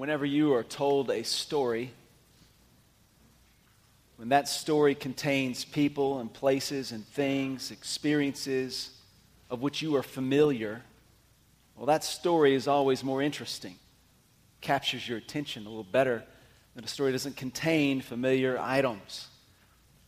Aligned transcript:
whenever 0.00 0.24
you 0.24 0.54
are 0.54 0.64
told 0.64 1.10
a 1.10 1.22
story, 1.22 1.92
when 4.16 4.30
that 4.30 4.48
story 4.48 4.94
contains 4.94 5.62
people 5.62 6.20
and 6.20 6.32
places 6.32 6.92
and 6.92 7.06
things, 7.08 7.70
experiences 7.70 8.92
of 9.50 9.60
which 9.60 9.82
you 9.82 9.94
are 9.94 10.02
familiar, 10.02 10.80
well, 11.76 11.84
that 11.84 12.02
story 12.02 12.54
is 12.54 12.66
always 12.66 13.04
more 13.04 13.20
interesting, 13.20 13.76
captures 14.62 15.06
your 15.06 15.18
attention 15.18 15.66
a 15.66 15.68
little 15.68 15.84
better 15.84 16.24
than 16.74 16.82
a 16.82 16.88
story 16.88 17.12
doesn't 17.12 17.36
contain 17.36 18.00
familiar 18.00 18.58
items. 18.58 19.28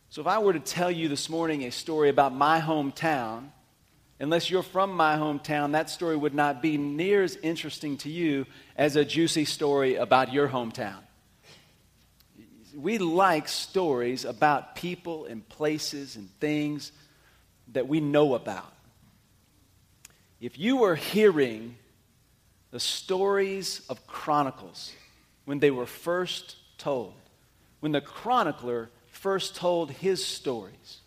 So, 0.08 0.22
if 0.22 0.26
I 0.26 0.38
were 0.38 0.54
to 0.54 0.60
tell 0.60 0.90
you 0.90 1.08
this 1.08 1.28
morning 1.28 1.64
a 1.64 1.70
story 1.70 2.08
about 2.08 2.34
my 2.34 2.62
hometown, 2.62 3.48
unless 4.22 4.48
you're 4.50 4.62
from 4.62 4.92
my 4.92 5.16
hometown, 5.16 5.72
that 5.72 5.90
story 5.90 6.16
would 6.16 6.34
not 6.34 6.62
be 6.62 6.78
near 6.78 7.22
as 7.22 7.36
interesting 7.36 7.96
to 7.98 8.08
you 8.08 8.46
as 8.76 8.96
a 8.96 9.04
juicy 9.04 9.44
story 9.44 9.96
about 9.96 10.32
your 10.32 10.48
hometown. 10.48 11.00
We 12.74 12.98
like 12.98 13.48
stories 13.48 14.24
about 14.24 14.76
people 14.76 15.26
and 15.26 15.46
places 15.48 16.16
and 16.16 16.28
things 16.40 16.92
that 17.72 17.88
we 17.88 18.00
know 18.00 18.34
about. 18.34 18.72
If 20.40 20.58
you 20.58 20.78
were 20.78 20.96
hearing 20.96 21.76
the 22.70 22.80
stories 22.80 23.82
of 23.88 24.06
Chronicles 24.06 24.92
when 25.44 25.58
they 25.58 25.70
were 25.70 25.86
first 25.86 26.56
told, 26.78 27.14
when 27.80 27.92
the 27.92 28.00
chronicler 28.00 28.88
first 29.12 29.54
told 29.54 29.90
his 29.90 30.24
stories. 30.24 31.00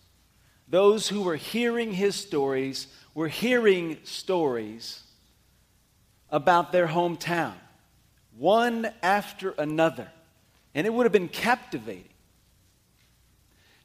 Those 0.68 1.10
who 1.10 1.22
were 1.22 1.36
hearing 1.36 1.92
his 1.92 2.16
stories 2.16 2.88
were 3.16 3.30
hearing 3.30 3.98
stories 4.04 5.02
about 6.30 6.72
their 6.72 6.86
hometown, 6.88 7.54
one 8.38 8.88
after 9.02 9.52
another. 9.52 10.08
And 10.76 10.86
it 10.86 10.94
would 10.94 11.06
have 11.06 11.14
been 11.14 11.30
captivating. 11.30 12.10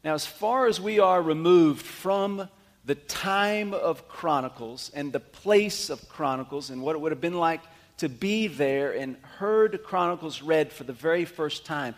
Now, 0.03 0.15
as 0.15 0.27
far 0.27 0.67
as 0.67 0.81
we 0.81 0.99
are 0.99 1.23
removed 1.23 1.87
from 1.87 2.49
the 2.85 2.95
time 2.97 3.73
of 3.73 4.09
Chronicles 4.09 4.91
and 4.95 5.13
the 5.13 5.21
place 5.21 5.91
of 5.91 6.09
Chronicles 6.09 6.71
and 6.71 6.83
what 6.83 6.97
it 6.97 7.01
would 7.01 7.13
have 7.13 7.21
been 7.21 7.39
like 7.39 7.61
to 7.99 8.09
be 8.09 8.49
there 8.49 8.93
and 8.93 9.17
heard 9.39 9.85
Chronicles 9.85 10.43
read 10.43 10.73
for 10.73 10.85
the 10.85 10.93
very 10.93 11.25
first 11.25 11.65
time, 11.65 11.95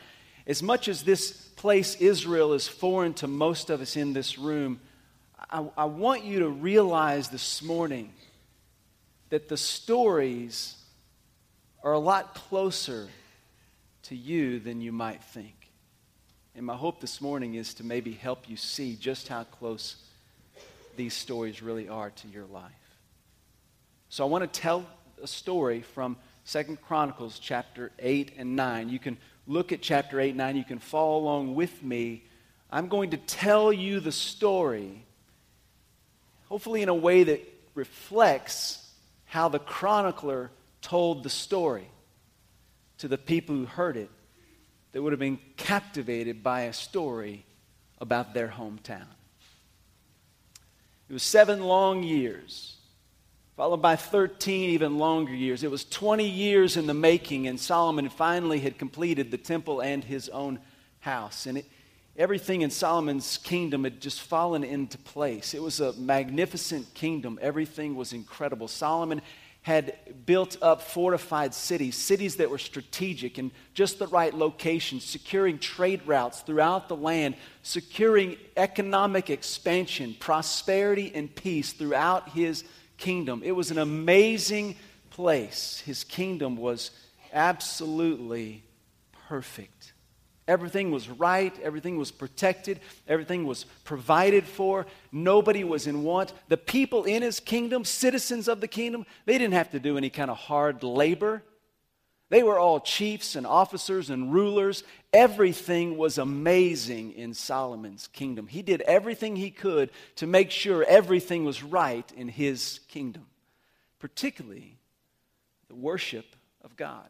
as 0.47 0.63
much 0.63 0.89
as 0.89 1.05
this 1.05 1.31
place, 1.31 1.95
Israel, 1.95 2.53
is 2.53 2.69
foreign 2.69 3.15
to 3.15 3.27
most 3.27 3.71
of 3.71 3.81
us 3.81 3.97
in 3.97 4.13
this 4.13 4.37
room, 4.37 4.81
I, 5.53 5.67
I 5.77 5.85
want 5.85 6.25
you 6.25 6.41
to 6.41 6.49
realize 6.49 7.29
this 7.29 7.63
morning 7.63 8.11
that 9.29 9.51
the 9.51 9.59
stories 9.59 10.75
are 11.83 11.93
a 11.93 11.99
lot 11.99 12.35
closer 12.35 13.09
to 14.05 14.17
you 14.17 14.61
than 14.61 14.81
you 14.81 14.93
might 14.93 15.23
think. 15.23 15.55
And 16.57 16.65
my 16.65 16.75
hope 16.75 17.01
this 17.01 17.21
morning 17.21 17.55
is 17.55 17.75
to 17.75 17.85
maybe 17.85 18.13
help 18.13 18.49
you 18.49 18.57
see 18.57 18.97
just 18.97 19.29
how 19.29 19.45
close 19.45 19.97
these 20.97 21.13
stories 21.13 21.63
really 21.63 21.89
are 21.89 22.11
to 22.11 22.29
your 22.29 22.47
life. 22.47 22.73
So 24.09 24.25
I 24.25 24.29
want 24.29 24.51
to 24.51 24.61
tell 24.61 24.87
a 25.23 25.27
story 25.27 25.83
from 25.83 26.17
Second 26.45 26.81
Chronicles 26.81 27.39
chapter 27.39 27.93
8 27.99 28.33
and 28.39 28.57
9. 28.57 28.89
You 28.89 28.99
can 28.99 29.19
look 29.47 29.71
at 29.71 29.83
chapter 29.83 30.19
8 30.19 30.31
and 30.31 30.39
9. 30.39 30.57
You 30.57 30.65
can 30.65 30.79
follow 30.79 31.19
along 31.19 31.55
with 31.55 31.83
me. 31.83 32.25
I'm 32.71 32.89
going 32.89 33.11
to 33.11 33.19
tell 33.19 33.71
you 33.71 34.01
the 34.01 34.13
story, 34.13 35.05
hopefully 36.53 36.83
in 36.83 36.91
a 36.91 36.95
way 36.95 37.25
that 37.25 37.43
reflects 37.75 38.87
how 39.25 39.49
the 39.49 39.59
chronicler 39.59 40.51
told 40.83 41.23
the 41.23 41.31
story 41.31 41.89
to 42.99 43.09
the 43.09 43.17
people 43.17 43.57
who 43.57 43.65
heard 43.65 43.97
it 43.97 44.11
that 44.93 45.01
would 45.01 45.15
have 45.15 45.19
been 45.19 45.39
captivated 45.57 46.43
by 46.43 46.65
a 46.65 46.73
story 46.75 47.47
about 48.03 48.35
their 48.35 48.49
hometown. 48.49 49.07
It 51.09 51.15
was 51.15 51.23
seven 51.23 51.63
long 51.63 52.03
years 52.03 52.77
followed 53.57 53.81
by 53.81 53.97
13 53.97 54.71
even 54.71 54.99
longer 54.99 55.35
years. 55.35 55.63
It 55.63 55.71
was 55.71 55.87
20 55.87 56.29
years 56.29 56.77
in 56.77 56.87
the 56.87 56.93
making, 56.93 57.47
and 57.47 57.59
Solomon 57.59 58.11
finally 58.11 58.61
had 58.61 58.77
completed 58.77 59.31
the 59.31 59.39
temple 59.39 59.81
and 59.81 60.05
his 60.05 60.29
own 60.29 60.59
house. 61.01 61.47
And 61.47 61.57
it, 61.59 61.67
everything 62.17 62.63
in 62.63 62.71
Solomon's 62.71 63.39
kingdom 63.39 63.85
had 63.85 64.01
just 64.01 64.21
fallen 64.21 64.65
into 64.65 64.99
place. 64.99 65.55
It 65.55 65.63
was 65.63 65.81
a 65.81 65.93
magnificent 65.95 66.93
kingdom, 66.95 67.39
everything 67.43 67.95
was 67.97 68.13
incredible. 68.13 68.69
Solomon 68.69 69.23
had 69.63 69.95
built 70.27 70.57
up 70.61 70.83
fortified 70.83 71.55
cities, 71.55 71.97
cities 71.97 72.37
that 72.37 72.51
were 72.51 72.59
strategic 72.59 73.39
in 73.39 73.53
just 73.75 74.01
the 74.01 74.09
right 74.09 74.35
locations, 74.35 75.05
securing 75.05 75.57
trade 75.57 76.03
routes 76.05 76.41
throughout 76.41 76.89
the 76.89 76.97
land, 76.97 77.37
securing 77.63 78.37
economic 78.57 79.31
expansion, 79.31 80.17
prosperity, 80.19 81.13
and 81.15 81.33
peace 81.33 81.73
throughout 81.73 82.31
his 82.31 82.65
kingdom. 82.99 83.41
It 83.45 83.53
was 83.53 83.71
an 83.71 83.79
amazing 83.79 84.75
place. 85.11 85.81
His 85.87 86.03
kingdom 86.03 86.57
was 86.57 86.91
absolutely 87.33 88.65
perfect. 89.29 89.82
Everything 90.49 90.91
was 90.91 91.09
right, 91.09 91.57
everything 91.63 91.97
was 91.97 92.11
protected, 92.11 92.81
everything 93.07 93.47
was 93.47 93.65
provided 93.85 94.45
for, 94.45 94.87
nobody 95.13 95.63
was 95.63 95.87
in 95.87 96.03
want. 96.03 96.33
The 96.49 96.57
people 96.57 97.05
in 97.05 97.23
his 97.23 97.39
kingdom, 97.39 97.85
citizens 97.85 98.49
of 98.49 98.61
the 98.61 98.67
kingdom, 98.67 99.07
they 99.25 99.39
didn't 99.39 99.55
have 99.55 99.71
to 99.71 99.79
do 99.79 99.97
any 99.97 100.11
kind 100.11 100.31
of 100.31 100.37
hard 100.37 100.83
labor. 100.83 101.45
They 102.29 102.43
were 102.43 102.59
all 102.59 102.81
chiefs 102.81 103.37
and 103.37 103.47
officers 103.47 104.11
and 104.11 104.33
rulers. 104.33 104.85
Everything 105.13 105.97
was 105.97 106.19
amazing 106.19 107.13
in 107.13 107.35
Solomon's 107.35 108.09
kingdom. 108.09 108.47
He 108.47 108.63
did 108.63 108.81
everything 108.81 109.37
he 109.37 109.51
could 109.51 109.91
to 110.17 110.27
make 110.27 110.51
sure 110.51 110.83
everything 110.89 111.45
was 111.45 111.63
right 111.63 112.11
in 112.17 112.29
his 112.29 112.81
kingdom, 112.89 113.27
particularly 113.99 114.79
the 115.69 115.75
worship 115.75 116.25
of 116.65 116.75
God. 116.75 117.09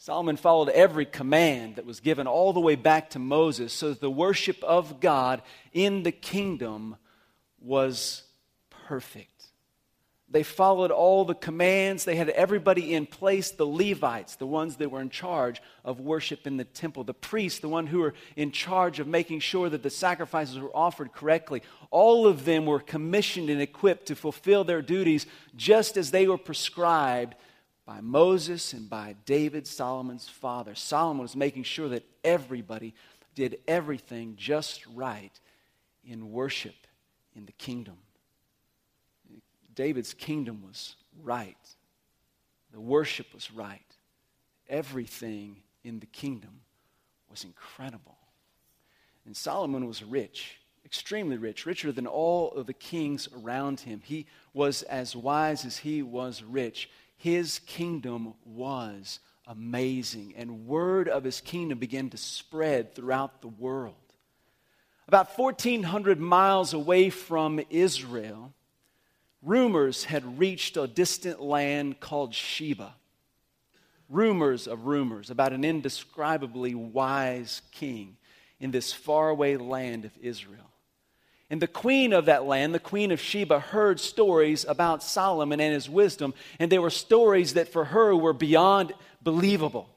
Solomon 0.00 0.36
followed 0.36 0.68
every 0.68 1.04
command 1.04 1.74
that 1.74 1.84
was 1.84 1.98
given 1.98 2.28
all 2.28 2.52
the 2.52 2.60
way 2.60 2.76
back 2.76 3.10
to 3.10 3.18
Moses 3.18 3.72
so 3.72 3.88
that 3.88 4.00
the 4.00 4.08
worship 4.08 4.62
of 4.62 5.00
God 5.00 5.42
in 5.72 6.04
the 6.04 6.12
kingdom 6.12 6.94
was 7.60 8.22
perfect. 8.70 9.38
They 10.30 10.44
followed 10.44 10.92
all 10.92 11.24
the 11.24 11.34
commands. 11.34 12.04
They 12.04 12.14
had 12.14 12.28
everybody 12.28 12.94
in 12.94 13.06
place 13.06 13.50
the 13.50 13.66
Levites, 13.66 14.36
the 14.36 14.46
ones 14.46 14.76
that 14.76 14.90
were 14.90 15.00
in 15.00 15.10
charge 15.10 15.60
of 15.84 15.98
worship 15.98 16.46
in 16.46 16.58
the 16.58 16.64
temple, 16.64 17.02
the 17.02 17.14
priests, 17.14 17.58
the 17.58 17.68
one 17.68 17.88
who 17.88 17.98
were 17.98 18.14
in 18.36 18.52
charge 18.52 19.00
of 19.00 19.08
making 19.08 19.40
sure 19.40 19.68
that 19.68 19.82
the 19.82 19.90
sacrifices 19.90 20.60
were 20.60 20.76
offered 20.76 21.12
correctly. 21.12 21.62
All 21.90 22.24
of 22.24 22.44
them 22.44 22.66
were 22.66 22.78
commissioned 22.78 23.50
and 23.50 23.60
equipped 23.60 24.06
to 24.06 24.14
fulfill 24.14 24.62
their 24.62 24.82
duties 24.82 25.26
just 25.56 25.96
as 25.96 26.12
they 26.12 26.28
were 26.28 26.38
prescribed 26.38 27.34
by 27.88 28.02
Moses 28.02 28.74
and 28.74 28.90
by 28.90 29.16
David, 29.24 29.66
Solomon's 29.66 30.28
father. 30.28 30.74
Solomon 30.74 31.22
was 31.22 31.34
making 31.34 31.62
sure 31.62 31.88
that 31.88 32.04
everybody 32.22 32.92
did 33.34 33.60
everything 33.66 34.34
just 34.36 34.86
right 34.94 35.32
in 36.04 36.30
worship 36.30 36.74
in 37.34 37.46
the 37.46 37.52
kingdom. 37.52 37.96
David's 39.74 40.12
kingdom 40.12 40.62
was 40.66 40.96
right, 41.22 41.56
the 42.74 42.80
worship 42.80 43.32
was 43.32 43.50
right, 43.50 43.80
everything 44.68 45.56
in 45.82 45.98
the 45.98 46.06
kingdom 46.06 46.60
was 47.30 47.42
incredible. 47.42 48.18
And 49.24 49.34
Solomon 49.34 49.86
was 49.86 50.04
rich, 50.04 50.58
extremely 50.84 51.38
rich, 51.38 51.64
richer 51.64 51.90
than 51.90 52.06
all 52.06 52.52
of 52.52 52.66
the 52.66 52.74
kings 52.74 53.30
around 53.34 53.80
him. 53.80 54.02
He 54.04 54.26
was 54.52 54.82
as 54.82 55.16
wise 55.16 55.64
as 55.64 55.78
he 55.78 56.02
was 56.02 56.42
rich. 56.42 56.90
His 57.18 57.58
kingdom 57.60 58.34
was 58.44 59.18
amazing, 59.46 60.34
and 60.36 60.66
word 60.66 61.08
of 61.08 61.24
his 61.24 61.40
kingdom 61.40 61.78
began 61.78 62.10
to 62.10 62.16
spread 62.16 62.94
throughout 62.94 63.42
the 63.42 63.48
world. 63.48 63.94
About 65.08 65.36
1,400 65.36 66.20
miles 66.20 66.74
away 66.74 67.10
from 67.10 67.60
Israel, 67.70 68.52
rumors 69.42 70.04
had 70.04 70.38
reached 70.38 70.76
a 70.76 70.86
distant 70.86 71.40
land 71.40 71.98
called 71.98 72.34
Sheba. 72.34 72.94
Rumors 74.08 74.68
of 74.68 74.86
rumors 74.86 75.30
about 75.30 75.52
an 75.52 75.64
indescribably 75.64 76.74
wise 76.74 77.62
king 77.72 78.16
in 78.60 78.70
this 78.70 78.92
faraway 78.92 79.56
land 79.56 80.04
of 80.04 80.12
Israel. 80.20 80.67
And 81.50 81.62
the 81.62 81.66
queen 81.66 82.12
of 82.12 82.26
that 82.26 82.44
land, 82.44 82.74
the 82.74 82.78
queen 82.78 83.10
of 83.10 83.20
Sheba, 83.20 83.58
heard 83.58 84.00
stories 84.00 84.66
about 84.68 85.02
Solomon 85.02 85.60
and 85.60 85.72
his 85.72 85.88
wisdom, 85.88 86.34
and 86.58 86.70
they 86.70 86.78
were 86.78 86.90
stories 86.90 87.54
that 87.54 87.68
for 87.68 87.86
her 87.86 88.14
were 88.14 88.34
beyond 88.34 88.92
believable. 89.22 89.88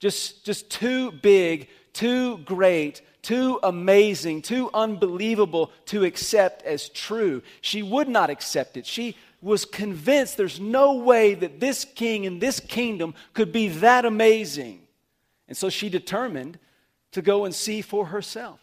Just, 0.00 0.44
just 0.44 0.70
too 0.70 1.12
big, 1.12 1.68
too 1.92 2.38
great 2.38 3.02
too 3.28 3.58
amazing, 3.62 4.40
too 4.40 4.70
unbelievable 4.72 5.70
to 5.84 6.04
accept 6.04 6.62
as 6.62 6.88
true. 6.88 7.42
She 7.60 7.82
would 7.82 8.08
not 8.08 8.30
accept 8.30 8.78
it. 8.78 8.86
She 8.86 9.16
was 9.42 9.64
convinced 9.66 10.36
there's 10.36 10.58
no 10.60 10.94
way 10.94 11.34
that 11.34 11.60
this 11.60 11.84
king 11.84 12.26
and 12.26 12.40
this 12.40 12.58
kingdom 12.58 13.14
could 13.34 13.52
be 13.52 13.68
that 13.68 14.04
amazing. 14.04 14.80
And 15.46 15.56
so 15.56 15.68
she 15.68 15.88
determined 15.88 16.58
to 17.12 17.20
go 17.20 17.44
and 17.44 17.54
see 17.54 17.82
for 17.82 18.06
herself. 18.06 18.60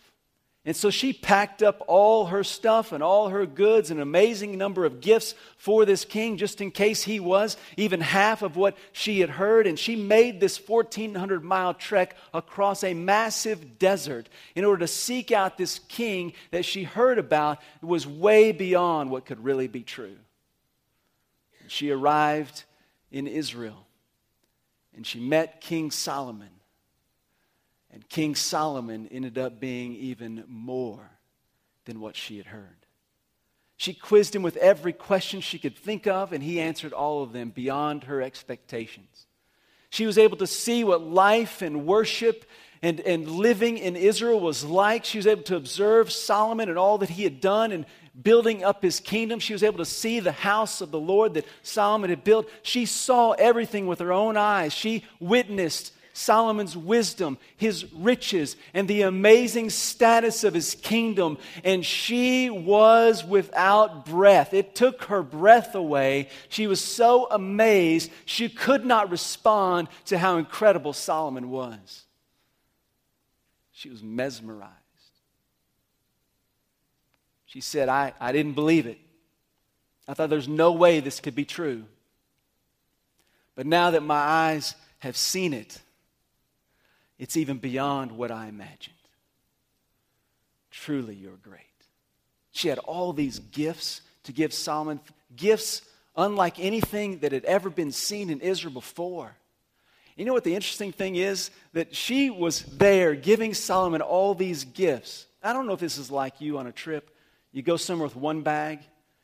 And 0.67 0.75
so 0.75 0.89
she 0.89 1.13
packed 1.13 1.61
up 1.61 1.83
all 1.87 2.25
her 2.25 2.43
stuff 2.43 2.91
and 2.91 3.03
all 3.03 3.29
her 3.29 3.45
goods, 3.45 3.91
and 3.91 3.99
an 3.99 4.01
amazing 4.01 4.57
number 4.57 4.83
of 4.83 4.99
gifts 4.99 5.35
for 5.57 5.85
this 5.85 6.05
king, 6.05 6.37
just 6.37 6.59
in 6.59 6.71
case 6.71 7.03
he 7.03 7.19
was 7.19 7.55
even 7.77 8.01
half 8.01 8.41
of 8.41 8.55
what 8.55 8.75
she 8.91 9.19
had 9.19 9.29
heard. 9.29 9.67
And 9.67 9.77
she 9.77 9.95
made 9.95 10.39
this 10.39 10.57
1,400 10.57 11.43
mile 11.43 11.75
trek 11.75 12.17
across 12.33 12.83
a 12.83 12.95
massive 12.95 13.77
desert 13.77 14.27
in 14.55 14.65
order 14.65 14.79
to 14.79 14.87
seek 14.87 15.31
out 15.31 15.55
this 15.55 15.77
king 15.77 16.33
that 16.49 16.65
she 16.65 16.83
heard 16.83 17.19
about 17.19 17.59
it 17.81 17.85
was 17.85 18.07
way 18.07 18.51
beyond 18.51 19.11
what 19.11 19.25
could 19.25 19.43
really 19.43 19.67
be 19.67 19.83
true. 19.83 20.15
She 21.67 21.91
arrived 21.91 22.63
in 23.11 23.27
Israel 23.27 23.85
and 24.95 25.05
she 25.05 25.19
met 25.19 25.61
King 25.61 25.91
Solomon. 25.91 26.49
And 27.95 28.07
King 28.09 28.35
Solomon 28.35 29.07
ended 29.09 29.37
up 29.37 29.61
being 29.61 29.95
even 29.95 30.43
more 30.47 31.11
than 31.85 32.01
what 32.01 32.17
she 32.17 32.37
had 32.37 32.47
heard. 32.47 32.85
She 33.77 33.93
quizzed 33.93 34.35
him 34.35 34.43
with 34.43 34.57
every 34.57 34.91
question 34.91 35.39
she 35.39 35.57
could 35.57 35.77
think 35.77 36.05
of, 36.05 36.33
and 36.33 36.43
he 36.43 36.59
answered 36.59 36.91
all 36.91 37.23
of 37.23 37.31
them 37.31 37.51
beyond 37.51 38.03
her 38.03 38.21
expectations. 38.21 39.27
She 39.89 40.05
was 40.05 40.17
able 40.17 40.35
to 40.37 40.47
see 40.47 40.83
what 40.83 41.03
life 41.03 41.61
and 41.61 41.85
worship 41.85 42.43
and, 42.81 42.99
and 42.99 43.31
living 43.31 43.77
in 43.77 43.95
Israel 43.95 44.41
was 44.41 44.65
like. 44.65 45.05
She 45.05 45.17
was 45.17 45.27
able 45.27 45.43
to 45.43 45.55
observe 45.55 46.11
Solomon 46.11 46.67
and 46.67 46.77
all 46.77 46.97
that 46.97 47.09
he 47.09 47.23
had 47.23 47.39
done 47.39 47.71
and 47.71 47.85
building 48.21 48.61
up 48.61 48.81
his 48.81 48.99
kingdom. 48.99 49.39
She 49.39 49.53
was 49.53 49.63
able 49.63 49.77
to 49.77 49.85
see 49.85 50.19
the 50.19 50.33
house 50.33 50.81
of 50.81 50.91
the 50.91 50.99
Lord 50.99 51.35
that 51.35 51.45
Solomon 51.63 52.09
had 52.09 52.25
built. 52.25 52.49
She 52.61 52.85
saw 52.85 53.31
everything 53.31 53.87
with 53.87 53.99
her 53.99 54.11
own 54.11 54.35
eyes. 54.35 54.73
She 54.73 55.05
witnessed 55.21 55.93
Solomon's 56.17 56.77
wisdom, 56.77 57.37
his 57.57 57.91
riches, 57.93 58.55
and 58.73 58.87
the 58.87 59.01
amazing 59.01 59.69
status 59.69 60.45
of 60.45 60.53
his 60.53 60.73
kingdom. 60.75 61.37
And 61.61 61.85
she 61.85 62.49
was 62.49 63.25
without 63.25 64.05
breath. 64.05 64.53
It 64.53 64.75
took 64.75 65.03
her 65.03 65.21
breath 65.21 65.75
away. 65.75 66.29
She 66.47 66.67
was 66.67 66.79
so 66.79 67.27
amazed, 67.29 68.11
she 68.23 68.47
could 68.47 68.85
not 68.85 69.11
respond 69.11 69.89
to 70.05 70.17
how 70.17 70.37
incredible 70.37 70.93
Solomon 70.93 71.49
was. 71.49 72.05
She 73.73 73.89
was 73.89 74.01
mesmerized. 74.01 74.71
She 77.45 77.59
said, 77.59 77.89
I, 77.89 78.13
I 78.21 78.31
didn't 78.31 78.53
believe 78.53 78.85
it. 78.85 78.99
I 80.07 80.13
thought 80.13 80.29
there's 80.29 80.47
no 80.47 80.71
way 80.71 81.01
this 81.01 81.19
could 81.19 81.35
be 81.35 81.45
true. 81.45 81.83
But 83.53 83.65
now 83.65 83.91
that 83.91 84.01
my 84.01 84.15
eyes 84.15 84.75
have 84.99 85.17
seen 85.17 85.53
it, 85.53 85.81
it's 87.17 87.37
even 87.37 87.57
beyond 87.57 88.11
what 88.11 88.31
I 88.31 88.47
imagined. 88.47 88.95
Truly, 90.71 91.15
you're 91.15 91.37
great. 91.41 91.61
She 92.51 92.67
had 92.67 92.79
all 92.79 93.13
these 93.13 93.39
gifts 93.39 94.01
to 94.23 94.31
give 94.31 94.53
Solomon, 94.53 94.99
gifts 95.35 95.81
unlike 96.15 96.59
anything 96.59 97.19
that 97.19 97.31
had 97.31 97.45
ever 97.45 97.69
been 97.69 97.91
seen 97.91 98.29
in 98.29 98.41
Israel 98.41 98.73
before. 98.73 99.35
You 100.15 100.23
know 100.23 100.33
what 100.33 100.45
the 100.45 100.55
interesting 100.55 100.91
thing 100.91 101.15
is? 101.17 101.51
That 101.73 101.93
she 101.95 102.29
was 102.29 102.61
there 102.63 103.15
giving 103.15 103.53
Solomon 103.53 104.01
all 104.01 104.33
these 104.33 104.63
gifts. 104.63 105.25
I 105.43 105.53
don't 105.53 105.67
know 105.67 105.73
if 105.73 105.79
this 105.79 105.97
is 105.97 106.09
like 106.09 106.39
you 106.39 106.57
on 106.57 106.67
a 106.67 106.71
trip. 106.71 107.09
You 107.51 107.61
go 107.61 107.77
somewhere 107.77 108.07
with 108.07 108.15
one 108.15 108.41
bag, 108.41 108.79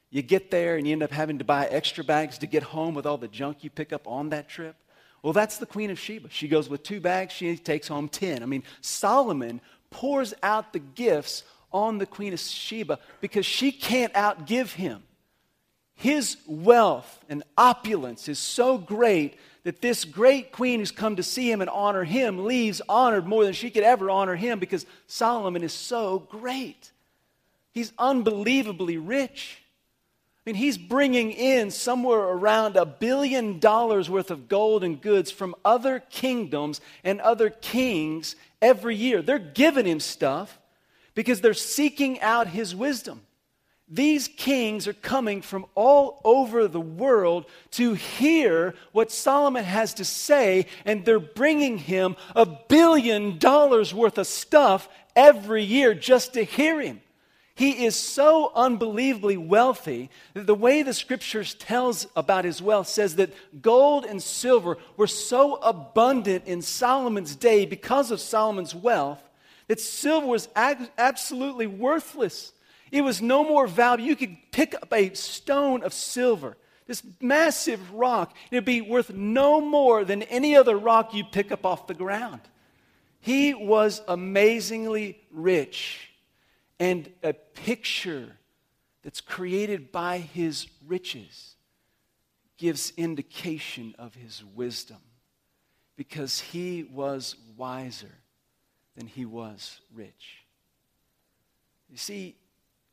you 0.10 0.22
get 0.22 0.52
there, 0.52 0.78
and 0.78 0.86
you 0.86 0.94
end 0.94 1.04
up 1.04 1.12
having 1.12 1.40
to 1.40 1.46
buy 1.46 1.66
extra 1.68 2.04
bags 2.04 2.38
to 2.40 2.48
get 2.48 2.64
home 2.64 2.94
with 2.94 3.06
all 3.06 3.18
the 3.18 3.28
junk 3.28 3.64
you 3.64 3.70
pick 3.70 3.92
up 3.92 4.08
on 4.08 4.30
that 4.30 4.48
trip. 4.48 4.76
Well, 5.24 5.34
that's 5.34 5.58
the 5.58 5.66
Queen 5.66 5.92
of 5.92 6.00
Sheba. 6.00 6.30
She 6.32 6.48
goes 6.48 6.70
with 6.70 6.84
two 6.84 7.00
bags, 7.00 7.34
she 7.34 7.56
takes 7.58 7.88
home 7.88 8.10
10. 8.10 8.42
I 8.42 8.46
mean, 8.46 8.64
Solomon 8.82 9.62
pours 9.92 10.34
out 10.42 10.74
the 10.74 10.80
gifts 10.80 11.44
on 11.72 11.98
the 11.98 12.06
Queen 12.06 12.34
of 12.34 12.40
Sheba 12.40 13.00
because 13.20 13.46
she 13.46 13.72
can't 13.72 14.14
outgive 14.14 14.74
him. 14.74 15.04
His 15.94 16.38
wealth 16.48 17.24
and 17.30 17.44
opulence 17.58 18.28
is 18.28 18.40
so 18.40 18.78
great 18.78 19.38
that 19.64 19.82
this 19.82 20.04
great 20.06 20.52
queen 20.52 20.80
who's 20.80 20.92
come 20.92 21.18
to 21.18 21.24
see 21.24 21.52
him 21.52 21.62
and 21.62 21.70
honor 21.70 22.04
him 22.04 22.46
leaves 22.46 22.82
honored 22.90 23.28
more 23.28 23.44
than 23.44 23.54
she 23.54 23.70
could 23.70 23.84
ever 23.84 24.10
honor 24.10 24.36
him 24.36 24.58
because 24.58 24.88
Solomon 25.06 25.64
is 25.64 25.74
so 25.74 26.20
great. 26.20 26.92
He's 27.72 27.94
unbelievably 28.00 28.98
rich. 28.98 29.61
I 30.42 30.50
mean, 30.50 30.56
he's 30.56 30.78
bringing 30.80 31.32
in 31.32 31.70
somewhere 31.70 32.20
around 32.20 32.76
a 32.76 32.86
billion 32.86 33.60
dollars 33.60 34.10
worth 34.10 34.32
of 34.32 34.48
gold 34.48 34.84
and 34.84 35.00
goods 35.00 35.30
from 35.30 35.54
other 35.64 36.00
kingdoms 36.00 36.82
and 37.04 37.22
other 37.22 37.52
kings 37.52 38.36
every 38.60 38.96
year. 38.96 39.22
They're 39.22 39.38
giving 39.38 39.86
him 39.86 40.00
stuff 40.00 40.60
because 41.14 41.42
they're 41.42 41.54
seeking 41.54 42.20
out 42.22 42.48
his 42.48 42.76
wisdom. 42.76 43.22
These 43.88 44.30
kings 44.30 44.88
are 44.88 44.94
coming 44.94 45.44
from 45.44 45.68
all 45.76 46.22
over 46.24 46.68
the 46.68 46.82
world 46.82 47.46
to 47.72 47.94
hear 47.94 48.74
what 48.94 49.12
Solomon 49.12 49.66
has 49.66 49.94
to 49.96 50.06
say, 50.06 50.66
and 50.86 51.06
they're 51.06 51.20
bringing 51.20 51.78
him 51.78 52.16
a 52.36 52.48
billion 52.48 53.38
dollars 53.38 53.94
worth 53.94 54.18
of 54.18 54.26
stuff 54.26 54.90
every 55.16 55.64
year 55.64 55.94
just 55.94 56.34
to 56.34 56.44
hear 56.44 56.82
him. 56.82 57.02
He 57.62 57.86
is 57.86 57.96
so 57.96 58.52
unbelievably 58.56 59.38
wealthy 59.38 60.10
that 60.34 60.48
the 60.48 60.56
way 60.56 60.82
the 60.82 60.96
scriptures 60.96 61.54
tells 61.54 62.08
about 62.16 62.44
his 62.44 62.60
wealth 62.60 62.88
says 62.88 63.18
that 63.18 63.36
gold 63.62 64.04
and 64.04 64.20
silver 64.20 64.80
were 64.98 65.06
so 65.06 65.58
abundant 65.58 66.48
in 66.48 66.64
Solomon's 66.64 67.36
day 67.36 67.68
because 67.68 68.10
of 68.10 68.20
Solomon's 68.20 68.74
wealth 68.74 69.22
that 69.68 69.80
silver 69.80 70.26
was 70.26 70.50
ag- 70.56 70.90
absolutely 70.98 71.68
worthless. 71.68 72.52
It 72.92 73.02
was 73.02 73.22
no 73.22 73.44
more 73.44 73.68
valuable. 73.68 74.10
You 74.10 74.16
could 74.16 74.38
pick 74.50 74.74
up 74.74 74.92
a 74.92 75.14
stone 75.14 75.84
of 75.84 75.94
silver, 75.94 76.58
this 76.88 77.04
massive 77.22 77.94
rock, 77.94 78.36
it'd 78.50 78.66
be 78.66 78.82
worth 78.82 79.12
no 79.12 79.62
more 79.62 80.04
than 80.04 80.24
any 80.24 80.56
other 80.56 80.76
rock 80.76 81.14
you 81.14 81.24
pick 81.26 81.52
up 81.52 81.64
off 81.64 81.86
the 81.86 81.94
ground. 81.94 82.42
He 83.20 83.54
was 83.54 84.02
amazingly 84.08 85.22
rich 85.30 86.08
and 86.82 87.12
a 87.22 87.32
picture 87.32 88.38
that's 89.04 89.22
created 89.22 89.92
by 89.92 90.18
his 90.18 90.66
riches 90.88 91.54
gives 92.58 92.92
indication 92.98 93.94
of 94.00 94.16
his 94.16 94.44
wisdom 94.56 94.98
because 95.96 96.40
he 96.40 96.82
was 96.82 97.36
wiser 97.56 98.16
than 98.98 99.06
he 99.06 99.26
was 99.26 99.80
rich. 99.94 100.40
You 101.88 101.98
see, 101.98 102.36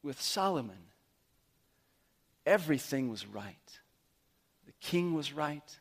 with 0.03 0.21
Solomon, 0.21 0.85
everything 2.45 3.09
was 3.09 3.27
right. 3.27 3.81
The 4.67 4.75
king 4.83 5.15
was 5.15 5.33
right, 5.33 5.79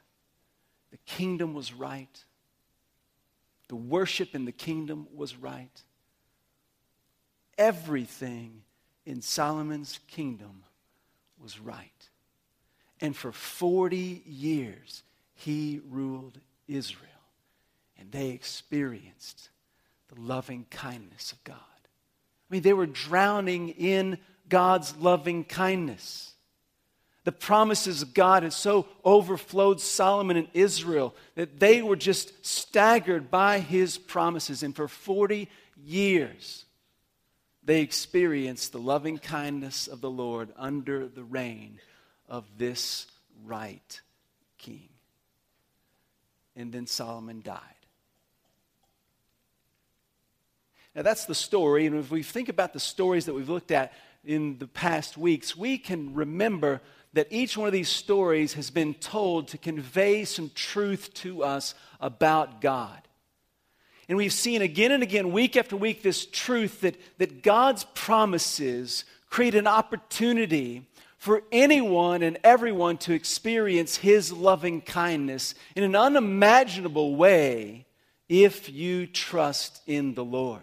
the 0.91 0.99
kingdom 1.05 1.53
was 1.53 1.73
right, 1.73 2.23
the 3.67 3.75
worship 3.75 4.33
in 4.33 4.45
the 4.45 4.53
kingdom 4.53 5.07
was 5.13 5.35
right 5.35 5.83
everything 7.57 8.63
in 9.05 9.21
Solomon's 9.21 9.99
kingdom 10.07 10.63
was 11.41 11.59
right. 11.59 12.09
And 12.99 13.15
for 13.15 13.31
40 13.31 14.23
years, 14.25 15.03
he 15.33 15.81
ruled 15.89 16.39
Israel. 16.67 17.03
And 17.99 18.11
they 18.11 18.29
experienced 18.29 19.49
the 20.13 20.19
loving 20.19 20.65
kindness 20.69 21.31
of 21.31 21.43
God. 21.43 21.55
I 21.55 22.53
mean, 22.53 22.61
they 22.61 22.73
were 22.73 22.85
drowning 22.85 23.69
in 23.69 24.17
God's 24.49 24.95
loving 24.97 25.43
kindness. 25.43 26.33
The 27.23 27.31
promises 27.33 28.01
of 28.01 28.13
God 28.13 28.43
had 28.43 28.53
so 28.53 28.87
overflowed 29.03 29.81
Solomon 29.81 30.37
and 30.37 30.47
Israel 30.53 31.13
that 31.35 31.59
they 31.59 31.81
were 31.81 31.97
just 31.97 32.45
staggered 32.45 33.29
by 33.29 33.59
his 33.59 33.97
promises. 33.97 34.63
And 34.63 34.73
for 34.73 34.87
40 34.87 35.49
years, 35.83 36.63
they 37.67 37.81
experienced 37.81 38.71
the 38.71 38.79
loving 38.79 39.17
kindness 39.17 39.89
of 39.89 39.99
the 39.99 40.09
Lord 40.09 40.53
under 40.55 41.05
the 41.05 41.23
reign 41.23 41.81
of 42.29 42.45
this 42.57 43.07
right 43.45 44.01
king. 44.57 44.87
And 46.55 46.71
then 46.71 46.87
Solomon 46.87 47.41
died. 47.43 47.59
Now, 50.95 51.01
that's 51.01 51.25
the 51.25 51.35
story. 51.35 51.85
And 51.85 51.97
if 51.97 52.09
we 52.09 52.23
think 52.23 52.47
about 52.47 52.71
the 52.71 52.79
stories 52.79 53.25
that 53.25 53.33
we've 53.33 53.49
looked 53.49 53.71
at 53.71 53.91
in 54.23 54.57
the 54.59 54.67
past 54.67 55.17
weeks, 55.17 55.53
we 55.53 55.77
can 55.77 56.13
remember 56.13 56.79
that 57.11 57.27
each 57.31 57.57
one 57.57 57.67
of 57.67 57.73
these 57.73 57.89
stories 57.89 58.53
has 58.53 58.71
been 58.71 58.93
told 58.93 59.49
to 59.49 59.57
convey 59.57 60.23
some 60.23 60.51
truth 60.55 61.13
to 61.15 61.43
us 61.43 61.75
about 61.99 62.61
God. 62.61 63.06
And 64.09 64.17
we've 64.17 64.33
seen 64.33 64.61
again 64.61 64.91
and 64.91 65.03
again, 65.03 65.31
week 65.31 65.57
after 65.57 65.75
week, 65.75 66.01
this 66.01 66.25
truth 66.25 66.81
that, 66.81 66.95
that 67.17 67.43
God's 67.43 67.85
promises 67.93 69.03
create 69.29 69.55
an 69.55 69.67
opportunity 69.67 70.87
for 71.17 71.43
anyone 71.51 72.21
and 72.21 72.37
everyone 72.43 72.97
to 72.99 73.13
experience 73.13 73.97
His 73.97 74.31
loving 74.31 74.81
kindness 74.81 75.55
in 75.75 75.83
an 75.83 75.95
unimaginable 75.95 77.15
way 77.15 77.85
if 78.29 78.69
you 78.69 79.07
trust 79.07 79.81
in 79.87 80.13
the 80.13 80.23
Lord. 80.23 80.61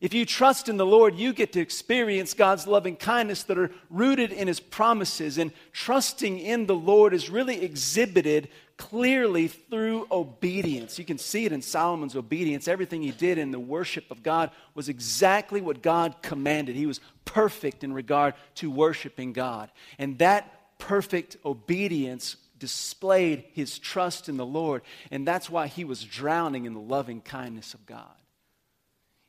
If 0.00 0.12
you 0.12 0.26
trust 0.26 0.68
in 0.68 0.76
the 0.76 0.84
Lord, 0.84 1.14
you 1.14 1.32
get 1.32 1.52
to 1.54 1.60
experience 1.60 2.34
God's 2.34 2.66
loving 2.66 2.96
kindness 2.96 3.44
that 3.44 3.58
are 3.58 3.70
rooted 3.88 4.32
in 4.32 4.48
His 4.48 4.60
promises. 4.60 5.38
And 5.38 5.50
trusting 5.72 6.38
in 6.38 6.66
the 6.66 6.74
Lord 6.74 7.14
is 7.14 7.30
really 7.30 7.62
exhibited 7.62 8.48
clearly 8.76 9.48
through 9.48 10.06
obedience. 10.10 10.98
You 10.98 11.04
can 11.04 11.18
see 11.18 11.44
it 11.44 11.52
in 11.52 11.62
Solomon's 11.62 12.16
obedience. 12.16 12.66
Everything 12.66 13.02
he 13.02 13.12
did 13.12 13.38
in 13.38 13.50
the 13.50 13.60
worship 13.60 14.10
of 14.10 14.22
God 14.22 14.50
was 14.74 14.88
exactly 14.88 15.60
what 15.60 15.82
God 15.82 16.16
commanded. 16.22 16.76
He 16.76 16.86
was 16.86 17.00
perfect 17.24 17.84
in 17.84 17.92
regard 17.92 18.34
to 18.56 18.70
worshiping 18.70 19.32
God. 19.32 19.70
And 19.98 20.18
that 20.18 20.78
perfect 20.78 21.36
obedience 21.44 22.36
displayed 22.58 23.44
his 23.52 23.78
trust 23.78 24.28
in 24.28 24.36
the 24.36 24.46
Lord. 24.46 24.82
And 25.10 25.26
that's 25.26 25.50
why 25.50 25.66
he 25.66 25.84
was 25.84 26.02
drowning 26.02 26.64
in 26.64 26.74
the 26.74 26.80
loving 26.80 27.20
kindness 27.20 27.74
of 27.74 27.86
God. 27.86 28.14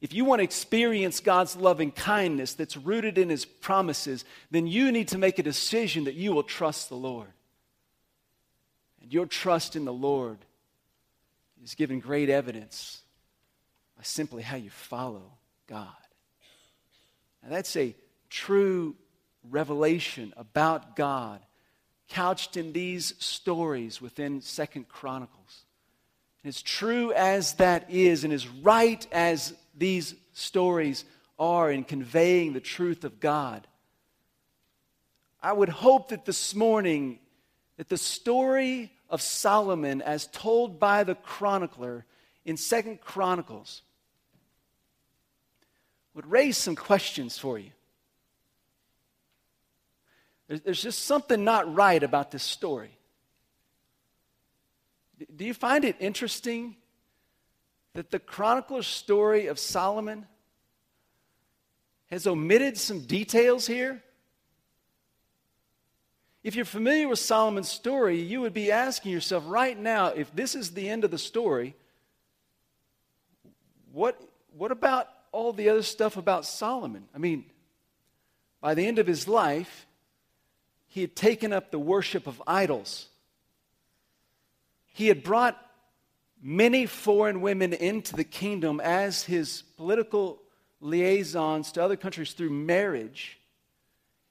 If 0.02 0.14
you 0.14 0.25
want 0.25 0.40
to 0.40 0.44
experience 0.44 1.20
God's 1.20 1.56
loving 1.56 1.92
kindness 1.92 2.54
that's 2.54 2.78
rooted 2.78 3.18
in 3.18 3.30
his 3.30 3.46
promises, 3.46 4.25
then 4.52 4.68
you 4.68 4.92
need 4.92 5.08
to 5.10 5.18
make 5.18 5.40
a 5.40 5.44
decision 5.44 6.04
that 6.04 6.16
you 6.16 6.32
will 6.34 6.44
trust 6.44 6.90
the 6.90 6.96
Lord. 6.96 7.30
And 9.05 9.13
your 9.13 9.27
trust 9.27 9.75
in 9.75 9.85
the 9.85 9.93
Lord 9.93 10.39
is 11.63 11.75
given 11.75 12.00
great 12.00 12.27
evidence 12.27 13.03
by 13.95 14.01
simply 14.01 14.41
how 14.41 14.57
you 14.57 14.71
follow 14.71 15.31
God. 15.67 15.89
Now, 17.43 17.50
that's 17.51 17.75
a 17.77 17.95
true 18.31 18.95
revelation 19.47 20.33
about 20.35 20.95
God 20.95 21.39
couched 22.09 22.57
in 22.57 22.74
these 22.74 23.13
stories 23.19 24.01
within 24.01 24.41
Second 24.41 24.89
Chronicles. 24.89 25.65
And 26.43 26.50
as 26.50 26.63
true 26.63 27.13
as 27.13 27.53
that 27.53 27.91
is, 27.91 28.24
and 28.24 28.33
as 28.33 28.47
right 28.47 29.05
as 29.12 29.53
these 29.77 30.15
stories 30.33 31.05
are 31.38 31.71
in 31.71 31.83
conveying 31.83 32.53
the 32.53 32.59
truth 32.59 33.03
of 33.03 33.19
God, 33.19 33.67
I 35.43 35.53
would 35.53 35.69
hope 35.69 36.07
that 36.09 36.25
this 36.25 36.55
morning 36.55 37.19
that 37.77 37.88
the 37.88 37.97
story 37.97 38.91
of 39.09 39.21
Solomon 39.21 40.01
as 40.01 40.27
told 40.27 40.79
by 40.79 41.03
the 41.03 41.15
chronicler 41.15 42.05
in 42.45 42.57
Second 42.57 43.01
Chronicles 43.01 43.81
would 46.13 46.25
raise 46.25 46.57
some 46.57 46.75
questions 46.75 47.38
for 47.38 47.59
you. 47.59 47.71
There's 50.47 50.81
just 50.81 51.05
something 51.05 51.43
not 51.43 51.74
right 51.74 52.01
about 52.01 52.31
this 52.31 52.43
story. 52.43 52.97
Do 55.35 55.45
you 55.45 55.53
find 55.53 55.83
it 55.83 55.95
interesting 56.00 56.75
that 57.93 58.12
the 58.12 58.19
chronicler's 58.19 58.88
story 58.88 59.47
of 59.47 59.57
Solomon 59.57 60.27
has 62.07 62.27
omitted 62.27 62.77
some 62.77 63.01
details 63.01 63.65
here? 63.65 64.03
If 66.46 66.56
you're 66.56 66.64
familiar 66.64 67.08
with 67.08 67.18
Solomon's 67.18 67.70
story, 67.70 68.22
you 68.22 68.42
would 68.42 68.54
be 68.54 68.72
asking 68.72 69.12
yourself 69.12 69.44
right 69.48 69.75
now 69.75 70.10
if 70.10 70.32
this 70.36 70.54
is 70.54 70.70
the 70.70 70.88
end 70.88 71.04
of 71.04 71.10
the 71.10 71.18
story, 71.18 71.75
what, 73.92 74.22
what 74.56 74.72
about 74.72 75.10
all 75.32 75.54
the 75.54 75.70
other 75.70 75.82
stuff 75.82 76.18
about 76.18 76.46
Solomon? 76.46 77.06
I 77.16 77.18
mean, 77.18 77.46
by 78.62 78.75
the 78.75 78.86
end 78.86 79.00
of 79.00 79.08
his 79.08 79.28
life, 79.28 79.88
he 80.86 81.02
had 81.02 81.16
taken 81.16 81.52
up 81.52 81.72
the 81.72 81.80
worship 81.80 82.28
of 82.28 82.40
idols. 82.46 83.08
He 84.94 85.08
had 85.08 85.24
brought 85.24 85.60
many 86.44 86.86
foreign 86.86 87.42
women 87.42 87.74
into 87.74 88.16
the 88.16 88.24
kingdom 88.24 88.80
as 88.80 89.24
his 89.24 89.64
political 89.78 90.40
liaisons 90.80 91.72
to 91.72 91.84
other 91.84 91.98
countries 91.98 92.34
through 92.34 92.52
marriage 92.52 93.40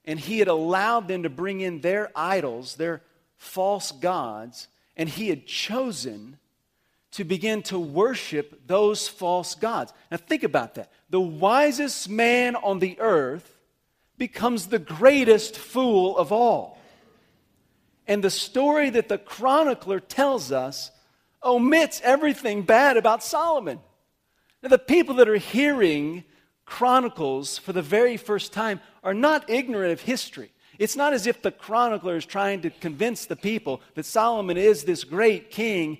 and 0.05 0.19
he 0.19 0.39
had 0.39 0.47
allowed 0.47 1.07
them 1.07 1.23
to 1.23 1.29
bring 1.29 1.61
in 1.61 1.81
their 1.81 2.11
idols, 2.15 2.75
their 2.75 3.01
false 3.35 3.91
gods, 3.91 4.67
and 4.95 5.09
he 5.09 5.29
had 5.29 5.45
chosen 5.45 6.37
to 7.11 7.23
begin 7.23 7.61
to 7.63 7.79
worship 7.79 8.67
those 8.67 9.07
false 9.07 9.55
gods. 9.55 9.93
Now, 10.11 10.17
think 10.17 10.43
about 10.43 10.75
that. 10.75 10.91
The 11.09 11.19
wisest 11.19 12.09
man 12.09 12.55
on 12.55 12.79
the 12.79 12.99
earth 12.99 13.57
becomes 14.17 14.67
the 14.67 14.79
greatest 14.79 15.57
fool 15.57 16.17
of 16.17 16.31
all. 16.31 16.77
And 18.07 18.23
the 18.23 18.29
story 18.29 18.89
that 18.91 19.09
the 19.09 19.17
chronicler 19.17 19.99
tells 19.99 20.51
us 20.51 20.91
omits 21.43 22.01
everything 22.03 22.63
bad 22.63 22.97
about 22.97 23.23
Solomon. 23.23 23.79
Now, 24.61 24.69
the 24.69 24.77
people 24.77 25.15
that 25.15 25.29
are 25.29 25.37
hearing 25.37 26.23
Chronicles 26.65 27.57
for 27.57 27.73
the 27.73 27.81
very 27.81 28.17
first 28.17 28.51
time 28.51 28.79
are 29.03 29.13
not 29.13 29.49
ignorant 29.49 29.93
of 29.93 30.01
history. 30.01 30.51
It's 30.77 30.95
not 30.95 31.13
as 31.13 31.27
if 31.27 31.41
the 31.41 31.51
chronicler 31.51 32.17
is 32.17 32.25
trying 32.25 32.61
to 32.61 32.69
convince 32.69 33.25
the 33.25 33.35
people 33.35 33.81
that 33.93 34.05
Solomon 34.05 34.57
is 34.57 34.83
this 34.83 35.03
great 35.03 35.51
king 35.51 35.99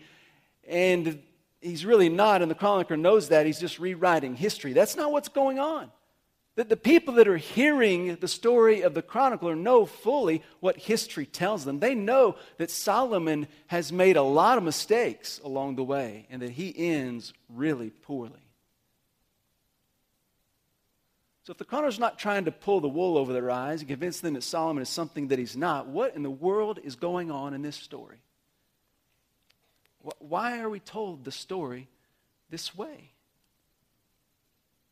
and 0.68 1.22
he's 1.62 1.86
really 1.86 2.10
not, 2.10 2.42
and 2.42 2.50
the 2.50 2.56
chronicler 2.56 2.98
knows 2.98 3.30
that. 3.30 3.46
He's 3.46 3.60
just 3.60 3.80
rewriting 3.80 4.36
history. 4.36 4.74
That's 4.74 4.96
not 4.96 5.12
what's 5.12 5.30
going 5.30 5.60
on. 5.60 5.92
That 6.56 6.70
the 6.70 6.78
people 6.78 7.16
that 7.16 7.28
are 7.28 7.38
hearing 7.38 8.16
the 8.16 8.28
story 8.28 8.82
of 8.82 8.94
the 8.94 9.02
chronicler 9.02 9.56
know 9.56 9.86
fully 9.86 10.42
what 10.62 10.78
history 10.78 11.26
tells 11.26 11.66
them. 11.66 11.80
They 11.80 11.96
know 11.96 12.38
that 12.58 12.72
Solomon 12.72 13.48
has 13.68 13.92
made 13.92 14.16
a 14.16 14.24
lot 14.24 14.58
of 14.58 14.64
mistakes 14.64 15.42
along 15.44 15.76
the 15.76 15.84
way 15.84 16.28
and 16.30 16.42
that 16.42 16.52
he 16.52 16.74
ends 16.78 17.34
really 17.50 17.90
poorly. 17.90 18.45
So 21.46 21.52
if 21.52 21.60
the 21.60 21.64
chronicler's 21.64 22.00
not 22.00 22.18
trying 22.18 22.46
to 22.46 22.52
pull 22.52 22.82
the 22.82 22.90
wool 22.90 23.20
over 23.20 23.32
their 23.32 23.52
eyes 23.52 23.82
and 23.82 23.88
convince 23.88 24.20
them 24.20 24.34
that 24.34 24.42
Solomon 24.42 24.82
is 24.82 24.90
something 24.90 25.28
that 25.28 25.38
he's 25.38 25.56
not, 25.56 25.88
what 25.88 26.16
in 26.16 26.24
the 26.24 26.30
world 26.30 26.80
is 26.84 26.96
going 26.96 27.30
on 27.30 27.54
in 27.54 27.62
this 27.62 27.76
story? 27.76 28.18
Why 30.18 30.60
are 30.60 30.72
we 30.72 30.80
told 30.80 31.24
the 31.24 31.32
story 31.32 31.88
this 32.50 32.76
way? 32.76 33.12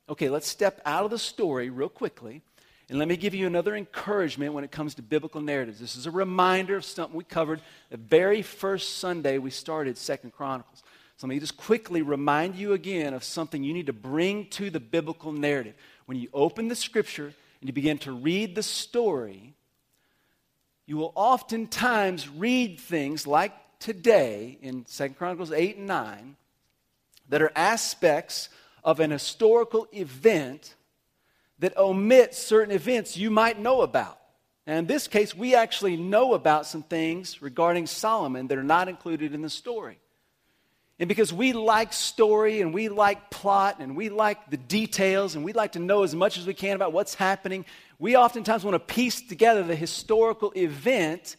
Okay, 0.07 0.29
let's 0.29 0.47
step 0.47 0.79
out 0.85 1.05
of 1.05 1.09
the 1.09 1.17
story 1.17 1.71
real 1.71 1.89
quickly. 1.89 2.43
And 2.87 2.99
let 2.99 3.07
me 3.07 3.17
give 3.17 3.33
you 3.33 3.47
another 3.47 3.75
encouragement 3.75 4.53
when 4.53 4.63
it 4.63 4.69
comes 4.69 4.93
to 4.95 5.01
biblical 5.01 5.41
narratives. 5.41 5.79
This 5.79 5.95
is 5.95 6.05
a 6.05 6.11
reminder 6.11 6.75
of 6.75 6.85
something 6.85 7.17
we 7.17 7.23
covered 7.23 7.61
the 7.89 7.97
very 7.97 8.43
first 8.43 8.97
Sunday 8.97 9.39
we 9.39 9.49
started 9.49 9.97
Second 9.97 10.33
Chronicles. 10.33 10.83
So 11.17 11.25
let 11.25 11.33
me 11.33 11.39
just 11.39 11.57
quickly 11.57 12.03
remind 12.03 12.55
you 12.55 12.73
again 12.73 13.15
of 13.15 13.23
something 13.23 13.63
you 13.63 13.73
need 13.73 13.87
to 13.87 13.93
bring 13.93 14.47
to 14.49 14.69
the 14.69 14.79
biblical 14.79 15.31
narrative 15.31 15.73
when 16.05 16.17
you 16.17 16.29
open 16.33 16.67
the 16.67 16.75
scripture 16.75 17.33
and 17.61 17.69
you 17.69 17.73
begin 17.73 17.97
to 17.99 18.11
read 18.11 18.55
the 18.55 18.63
story, 18.63 19.53
you 20.85 20.97
will 20.97 21.13
oftentimes 21.15 22.27
read 22.29 22.79
things 22.79 23.25
like 23.25 23.53
today 23.79 24.57
in 24.61 24.83
2 24.83 25.09
Chronicles 25.09 25.51
8 25.51 25.77
and 25.77 25.87
9 25.87 26.35
that 27.29 27.41
are 27.41 27.51
aspects 27.55 28.49
of 28.83 28.99
an 28.99 29.11
historical 29.11 29.87
event 29.93 30.75
that 31.59 31.77
omit 31.77 32.35
certain 32.35 32.73
events 32.73 33.15
you 33.15 33.29
might 33.29 33.59
know 33.59 33.81
about. 33.81 34.19
And 34.65 34.79
in 34.79 34.85
this 34.87 35.07
case, 35.07 35.35
we 35.35 35.55
actually 35.55 35.97
know 35.97 36.33
about 36.33 36.65
some 36.65 36.83
things 36.83 37.41
regarding 37.41 37.87
Solomon 37.87 38.47
that 38.47 38.57
are 38.57 38.63
not 38.63 38.89
included 38.89 39.33
in 39.33 39.41
the 39.41 39.49
story. 39.49 39.97
And 41.03 41.09
because 41.09 41.33
we 41.33 41.51
like 41.51 41.91
story 41.91 42.61
and 42.61 42.73
we 42.73 42.87
like 42.87 43.29
plot 43.29 43.79
and 43.79 43.93
we 43.93 44.07
like 44.07 44.49
the 44.49 44.55
details 44.55 45.35
and 45.35 45.43
we 45.43 45.51
like 45.51 45.73
to 45.73 45.79
know 45.79 46.03
as 46.03 46.15
much 46.15 46.37
as 46.37 46.47
we 46.47 46.53
can 46.53 46.77
about 46.77 46.93
what's 46.93 47.13
happening, 47.13 47.65
we 47.99 48.15
oftentimes 48.15 48.63
want 48.63 48.75
to 48.75 48.93
piece 48.93 49.19
together 49.19 49.63
the 49.63 49.75
historical 49.75 50.53
event 50.55 51.35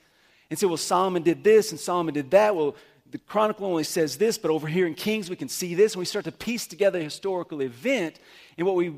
and 0.50 0.58
say, 0.58 0.66
well, 0.66 0.76
Solomon 0.76 1.22
did 1.22 1.42
this 1.42 1.70
and 1.70 1.80
Solomon 1.80 2.12
did 2.12 2.30
that. 2.32 2.54
Well, 2.54 2.76
the 3.10 3.16
Chronicle 3.16 3.66
only 3.66 3.84
says 3.84 4.18
this, 4.18 4.36
but 4.36 4.50
over 4.50 4.66
here 4.66 4.86
in 4.86 4.92
Kings 4.92 5.30
we 5.30 5.36
can 5.36 5.48
see 5.48 5.74
this. 5.74 5.94
And 5.94 6.00
we 6.00 6.04
start 6.04 6.26
to 6.26 6.32
piece 6.32 6.66
together 6.66 6.98
a 6.98 7.02
historical 7.02 7.62
event. 7.62 8.20
And 8.58 8.66
what 8.66 8.76
we, 8.76 8.94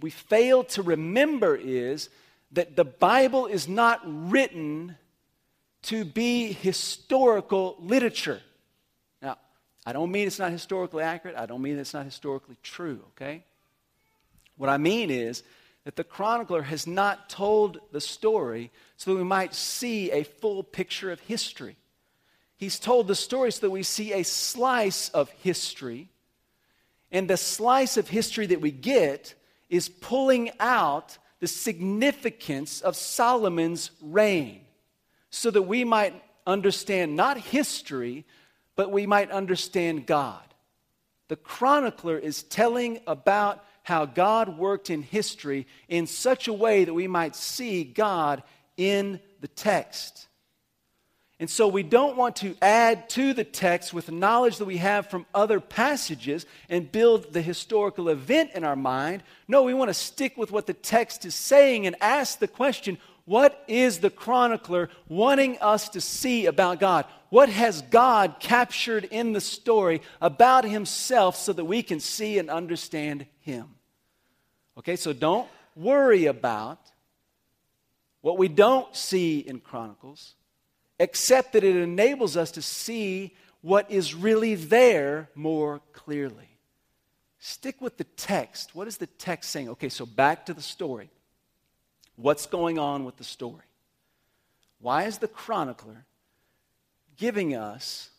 we 0.00 0.08
fail 0.08 0.64
to 0.64 0.80
remember 0.80 1.56
is 1.56 2.08
that 2.52 2.74
the 2.74 2.86
Bible 2.86 3.44
is 3.44 3.68
not 3.68 4.00
written 4.02 4.96
to 5.82 6.06
be 6.06 6.54
historical 6.54 7.76
literature. 7.80 8.40
I 9.86 9.92
don't 9.92 10.10
mean 10.10 10.26
it's 10.26 10.40
not 10.40 10.50
historically 10.50 11.04
accurate. 11.04 11.36
I 11.36 11.46
don't 11.46 11.62
mean 11.62 11.78
it's 11.78 11.94
not 11.94 12.04
historically 12.04 12.56
true, 12.64 13.00
okay? 13.12 13.44
What 14.56 14.68
I 14.68 14.78
mean 14.78 15.10
is 15.10 15.44
that 15.84 15.94
the 15.94 16.02
chronicler 16.02 16.62
has 16.62 16.88
not 16.88 17.30
told 17.30 17.78
the 17.92 18.00
story 18.00 18.72
so 18.96 19.12
that 19.12 19.16
we 19.16 19.24
might 19.24 19.54
see 19.54 20.10
a 20.10 20.24
full 20.24 20.64
picture 20.64 21.12
of 21.12 21.20
history. 21.20 21.76
He's 22.56 22.80
told 22.80 23.06
the 23.06 23.14
story 23.14 23.52
so 23.52 23.60
that 23.60 23.70
we 23.70 23.84
see 23.84 24.12
a 24.12 24.24
slice 24.24 25.08
of 25.10 25.30
history. 25.30 26.08
And 27.12 27.30
the 27.30 27.36
slice 27.36 27.96
of 27.96 28.08
history 28.08 28.46
that 28.46 28.60
we 28.60 28.72
get 28.72 29.34
is 29.68 29.88
pulling 29.88 30.50
out 30.58 31.18
the 31.38 31.46
significance 31.46 32.80
of 32.80 32.96
Solomon's 32.96 33.92
reign 34.00 34.62
so 35.30 35.50
that 35.52 35.62
we 35.62 35.84
might 35.84 36.20
understand 36.46 37.14
not 37.14 37.36
history, 37.36 38.24
but 38.76 38.92
we 38.92 39.06
might 39.06 39.30
understand 39.30 40.06
God. 40.06 40.42
The 41.28 41.36
chronicler 41.36 42.18
is 42.18 42.44
telling 42.44 43.00
about 43.06 43.64
how 43.82 44.04
God 44.04 44.58
worked 44.58 44.90
in 44.90 45.02
history 45.02 45.66
in 45.88 46.06
such 46.06 46.48
a 46.48 46.52
way 46.52 46.84
that 46.84 46.94
we 46.94 47.08
might 47.08 47.34
see 47.34 47.82
God 47.84 48.42
in 48.76 49.20
the 49.40 49.48
text. 49.48 50.28
And 51.38 51.50
so 51.50 51.68
we 51.68 51.82
don't 51.82 52.16
want 52.16 52.36
to 52.36 52.56
add 52.62 53.10
to 53.10 53.34
the 53.34 53.44
text 53.44 53.92
with 53.92 54.10
knowledge 54.10 54.56
that 54.56 54.64
we 54.64 54.78
have 54.78 55.08
from 55.08 55.26
other 55.34 55.60
passages 55.60 56.46
and 56.70 56.90
build 56.90 57.32
the 57.32 57.42
historical 57.42 58.08
event 58.08 58.52
in 58.54 58.64
our 58.64 58.76
mind. 58.76 59.22
No, 59.46 59.62
we 59.62 59.74
want 59.74 59.90
to 59.90 59.94
stick 59.94 60.36
with 60.36 60.50
what 60.50 60.66
the 60.66 60.72
text 60.72 61.26
is 61.26 61.34
saying 61.34 61.86
and 61.86 61.94
ask 62.00 62.38
the 62.38 62.48
question 62.48 62.98
what 63.26 63.64
is 63.66 63.98
the 63.98 64.08
chronicler 64.08 64.88
wanting 65.08 65.58
us 65.58 65.88
to 65.90 66.00
see 66.00 66.46
about 66.46 66.78
God? 66.80 67.04
What 67.30 67.48
has 67.48 67.82
God 67.82 68.36
captured 68.38 69.04
in 69.04 69.32
the 69.32 69.40
story 69.40 70.00
about 70.20 70.64
himself 70.64 71.36
so 71.36 71.52
that 71.52 71.64
we 71.64 71.82
can 71.82 72.00
see 72.00 72.38
and 72.38 72.48
understand 72.48 73.26
him? 73.40 73.74
Okay, 74.78 74.96
so 74.96 75.12
don't 75.12 75.48
worry 75.74 76.26
about 76.26 76.78
what 78.20 78.38
we 78.38 78.48
don't 78.48 78.94
see 78.94 79.38
in 79.38 79.60
Chronicles, 79.60 80.34
except 80.98 81.52
that 81.52 81.64
it 81.64 81.76
enables 81.76 82.36
us 82.36 82.50
to 82.52 82.62
see 82.62 83.34
what 83.60 83.90
is 83.90 84.14
really 84.14 84.54
there 84.54 85.28
more 85.34 85.80
clearly. 85.92 86.48
Stick 87.38 87.80
with 87.80 87.96
the 87.96 88.04
text. 88.04 88.74
What 88.74 88.88
is 88.88 88.96
the 88.96 89.06
text 89.06 89.50
saying? 89.50 89.68
Okay, 89.70 89.88
so 89.88 90.06
back 90.06 90.46
to 90.46 90.54
the 90.54 90.62
story. 90.62 91.10
What's 92.16 92.46
going 92.46 92.78
on 92.78 93.04
with 93.04 93.16
the 93.16 93.24
story? 93.24 93.62
Why 94.80 95.04
is 95.04 95.18
the 95.18 95.28
chronicler 95.28 96.05
giving 97.16 97.54
us 97.54 98.10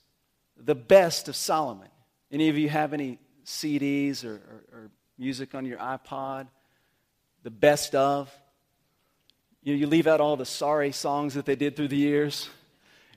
the 0.58 0.76
best 0.76 1.28
of 1.28 1.36
Solomon? 1.36 1.90
Any 2.32 2.50
of 2.50 2.58
you 2.58 2.70
have 2.70 2.94
any 2.94 3.20
CDs 3.46 4.26
or, 4.26 4.36
or, 4.36 4.64
or 4.74 4.90
music 5.18 5.56
on 5.56 5.66
your 5.66 5.78
iPod? 5.78 6.48
The 7.44 7.52
best 7.52 7.96
of? 7.96 8.32
You, 9.64 9.74
know, 9.74 9.80
you 9.80 9.88
leave 9.88 10.08
out 10.08 10.22
all 10.22 10.36
the 10.36 10.46
sorry 10.46 10.92
songs 10.92 11.34
that 11.36 11.46
they 11.46 11.56
did 11.56 11.76
through 11.76 11.90
the 11.90 11.98
years. 11.98 12.50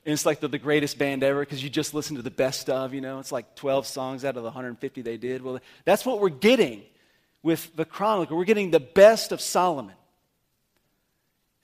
And 0.05 0.13
it's 0.13 0.25
like 0.25 0.41
they're 0.41 0.49
the 0.49 0.59
greatest 0.59 0.99
band 0.99 1.23
ever 1.23 1.41
because 1.41 1.63
you 1.63 1.69
just 1.69 1.93
listen 1.93 2.17
to 2.17 2.23
the 2.23 2.31
best 2.31 2.71
of, 2.71 2.95
you 2.95 3.01
know. 3.01 3.19
It's 3.19 3.33
like 3.33 3.55
12 3.57 3.87
songs 3.87 4.25
out 4.25 4.37
of 4.37 4.43
the 4.43 4.49
150 4.49 5.03
they 5.03 5.17
did. 5.17 5.43
Well, 5.43 5.59
that's 5.85 6.07
what 6.07 6.21
we're 6.21 6.31
getting 6.31 6.83
with 7.43 7.75
the 7.77 7.85
Chronicle. 7.85 8.37
We're 8.37 8.45
getting 8.45 8.71
the 8.71 8.81
best 8.81 9.33
of 9.33 9.41
Solomon. 9.41 9.95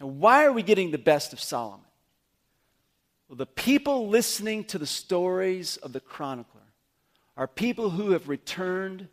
And 0.00 0.20
why 0.20 0.44
are 0.44 0.52
we 0.52 0.62
getting 0.62 0.90
the 0.90 0.98
best 0.98 1.32
of 1.32 1.40
Solomon? 1.40 1.85
Well, 3.28 3.36
the 3.36 3.46
people 3.46 4.08
listening 4.08 4.64
to 4.64 4.78
the 4.78 4.86
stories 4.86 5.76
of 5.78 5.92
the 5.92 6.00
chronicler 6.00 6.60
are 7.36 7.48
people 7.48 7.90
who 7.90 8.12
have 8.12 8.28
returned 8.28 9.08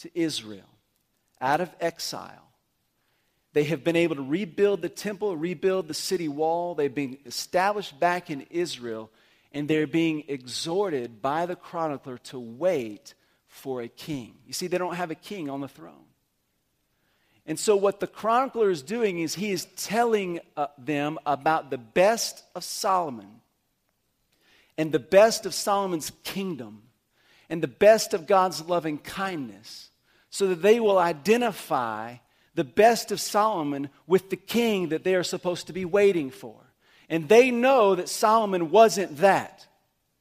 to 0.00 0.10
Israel 0.18 0.68
out 1.40 1.60
of 1.60 1.74
exile. 1.80 2.48
They 3.54 3.64
have 3.64 3.82
been 3.82 3.96
able 3.96 4.16
to 4.16 4.22
rebuild 4.22 4.82
the 4.82 4.88
temple, 4.88 5.36
rebuild 5.36 5.88
the 5.88 5.94
city 5.94 6.28
wall. 6.28 6.74
They've 6.74 6.94
been 6.94 7.18
established 7.24 7.98
back 7.98 8.30
in 8.30 8.42
Israel, 8.50 9.10
and 9.52 9.66
they're 9.66 9.86
being 9.86 10.24
exhorted 10.28 11.22
by 11.22 11.46
the 11.46 11.56
chronicler 11.56 12.18
to 12.18 12.38
wait 12.38 13.14
for 13.46 13.80
a 13.80 13.88
king. 13.88 14.34
You 14.46 14.52
see, 14.52 14.66
they 14.66 14.78
don't 14.78 14.94
have 14.94 15.10
a 15.10 15.16
king 15.16 15.48
on 15.48 15.60
the 15.60 15.68
throne. 15.68 16.04
And 17.46 17.58
so, 17.58 17.76
what 17.76 17.98
the 17.98 18.06
chronicler 18.06 18.70
is 18.70 18.82
doing 18.82 19.20
is 19.20 19.34
he 19.34 19.50
is 19.50 19.64
telling 19.76 20.40
uh, 20.54 20.66
them 20.76 21.18
about 21.24 21.70
the 21.70 21.78
best 21.78 22.44
of 22.54 22.62
Solomon 22.62 23.37
and 24.78 24.92
the 24.92 24.98
best 24.98 25.44
of 25.44 25.52
Solomon's 25.52 26.12
kingdom 26.22 26.84
and 27.50 27.62
the 27.62 27.68
best 27.68 28.14
of 28.14 28.26
God's 28.26 28.62
loving 28.62 28.96
kindness 28.96 29.90
so 30.30 30.46
that 30.46 30.62
they 30.62 30.80
will 30.80 30.98
identify 30.98 32.16
the 32.54 32.64
best 32.64 33.12
of 33.12 33.20
Solomon 33.20 33.90
with 34.06 34.30
the 34.30 34.36
king 34.36 34.88
that 34.88 35.04
they 35.04 35.14
are 35.14 35.22
supposed 35.22 35.66
to 35.66 35.72
be 35.72 35.84
waiting 35.84 36.30
for. 36.30 36.54
And 37.08 37.28
they 37.28 37.50
know 37.50 37.94
that 37.94 38.08
Solomon 38.08 38.70
wasn't 38.70 39.18
that. 39.18 39.66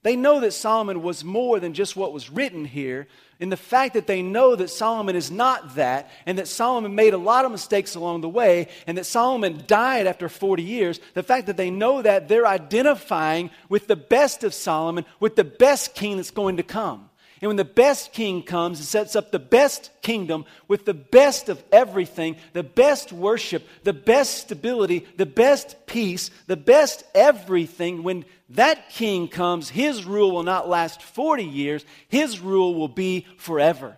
They 0.04 0.16
know 0.16 0.40
that 0.40 0.54
Solomon 0.54 1.02
was 1.02 1.24
more 1.24 1.60
than 1.60 1.74
just 1.74 1.96
what 1.96 2.14
was 2.14 2.30
written 2.30 2.66
here, 2.66 3.08
And 3.40 3.52
the 3.52 3.58
fact 3.58 3.94
that 3.94 4.08
they 4.08 4.24
know 4.24 4.56
that 4.56 4.70
Solomon 4.70 5.16
is 5.16 5.30
not 5.30 5.76
that, 5.76 6.10
and 6.26 6.40
that 6.40 6.48
Solomon 6.48 6.96
made 6.96 7.14
a 7.14 7.20
lot 7.20 7.46
of 7.46 7.52
mistakes 7.52 7.94
along 7.94 8.22
the 8.22 8.30
way, 8.30 8.68
and 8.88 8.98
that 8.98 9.06
Solomon 9.06 9.64
died 9.68 10.08
after 10.08 10.28
40 10.28 10.64
years, 10.64 11.00
the 11.14 11.22
fact 11.22 11.46
that 11.46 11.58
they 11.58 11.70
know 11.70 12.02
that, 12.02 12.28
they're 12.28 12.48
identifying 12.48 13.52
with 13.70 13.88
the 13.88 13.96
best 13.96 14.44
of 14.44 14.56
Solomon, 14.56 15.06
with 15.20 15.36
the 15.36 15.44
best 15.44 15.94
king 15.94 16.18
that's 16.18 16.32
going 16.32 16.58
to 16.58 16.64
come. 16.64 17.10
And 17.42 17.50
when 17.50 17.58
the 17.58 17.66
best 17.66 18.14
king 18.14 18.42
comes 18.42 18.80
and 18.80 18.88
sets 18.88 19.16
up 19.16 19.32
the 19.32 19.40
best 19.40 19.92
kingdom 20.02 20.46
with 20.68 20.86
the 20.86 20.94
best 20.94 21.50
of 21.50 21.64
everything, 21.72 22.38
the 22.54 22.64
best 22.64 23.14
worship, 23.14 23.68
the 23.84 23.94
best 23.94 24.40
stability, 24.40 25.06
the 25.18 25.28
best 25.28 25.76
peace, 25.86 26.32
the 26.48 26.58
best 26.58 27.04
everything, 27.14 28.02
when 28.02 28.26
that 28.50 28.90
king 28.90 29.28
comes, 29.28 29.70
his 29.70 30.06
rule 30.06 30.32
will 30.32 30.44
not 30.44 30.68
last 30.68 31.04
40 31.04 31.44
years, 31.44 31.86
his 32.08 32.40
rule 32.40 32.74
will 32.74 32.88
be 32.88 33.28
forever. 33.38 33.98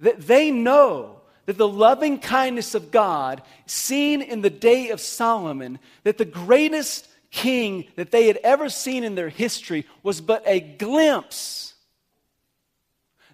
That 0.00 0.20
they 0.20 0.50
know 0.50 1.20
that 1.44 1.58
the 1.58 1.68
loving 1.68 2.20
kindness 2.20 2.74
of 2.74 2.90
God, 2.90 3.42
seen 3.66 4.22
in 4.22 4.40
the 4.40 4.50
day 4.50 4.90
of 4.90 5.00
Solomon, 5.00 5.78
that 6.04 6.16
the 6.16 6.24
greatest 6.24 7.08
king 7.30 7.86
that 7.96 8.10
they 8.10 8.28
had 8.28 8.38
ever 8.38 8.68
seen 8.68 9.04
in 9.04 9.14
their 9.14 9.28
history 9.28 9.86
was 10.02 10.20
but 10.20 10.42
a 10.46 10.60
glimpse. 10.60 11.69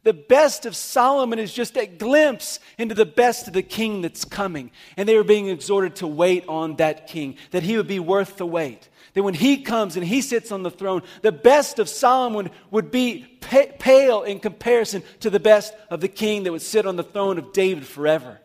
The 0.06 0.12
best 0.12 0.66
of 0.66 0.76
Solomon 0.76 1.40
is 1.40 1.52
just 1.52 1.76
a 1.76 1.84
glimpse 1.84 2.60
into 2.78 2.94
the 2.94 3.04
best 3.04 3.48
of 3.48 3.54
the 3.54 3.62
king 3.62 4.02
that's 4.02 4.24
coming. 4.24 4.70
And 4.96 5.08
they 5.08 5.16
were 5.16 5.24
being 5.24 5.48
exhorted 5.48 5.96
to 5.96 6.06
wait 6.06 6.44
on 6.46 6.76
that 6.76 7.08
king, 7.08 7.34
that 7.50 7.64
he 7.64 7.76
would 7.76 7.88
be 7.88 7.98
worth 7.98 8.36
the 8.36 8.46
wait 8.46 8.88
that 9.14 9.22
when 9.22 9.34
he 9.34 9.62
comes 9.62 9.96
and 9.96 10.04
he 10.04 10.20
sits 10.20 10.52
on 10.52 10.62
the 10.62 10.70
throne, 10.70 11.02
the 11.22 11.32
best 11.32 11.78
of 11.78 11.88
Solomon 11.88 12.50
would 12.70 12.90
be 12.90 13.26
pale 13.40 14.22
in 14.22 14.38
comparison 14.38 15.02
to 15.20 15.30
the 15.30 15.40
best 15.40 15.74
of 15.88 16.02
the 16.02 16.08
king 16.08 16.44
that 16.44 16.52
would 16.52 16.62
sit 16.62 16.86
on 16.86 16.96
the 16.96 17.02
throne 17.02 17.38
of 17.38 17.54
David 17.54 17.86
forever. 17.86 18.38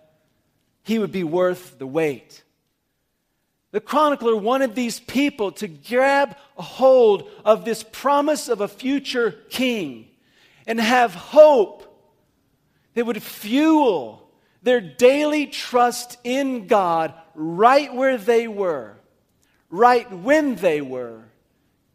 He 0.81 0.97
would 0.97 1.11
be 1.11 1.25
worth 1.25 1.77
the 1.77 1.85
wait. 1.85 2.43
The 3.71 3.81
chronicler 3.81 4.35
wanted 4.35 4.73
these 4.73 4.99
people 4.99 5.51
to 5.53 5.67
grab 5.67 6.37
a 6.57 6.61
hold 6.63 7.29
of 7.43 7.65
this 7.65 7.83
promise 7.83 8.47
of 8.47 8.61
a 8.61 8.67
future 8.69 9.31
king 9.49 10.07
and 10.71 10.79
have 10.79 11.13
hope 11.13 11.83
that 12.93 13.05
would 13.05 13.21
fuel 13.21 14.25
their 14.63 14.79
daily 14.79 15.45
trust 15.45 16.17
in 16.23 16.65
God 16.65 17.13
right 17.35 17.93
where 17.93 18.17
they 18.17 18.47
were 18.47 18.95
right 19.69 20.09
when 20.11 20.55
they 20.55 20.79
were, 20.79 21.23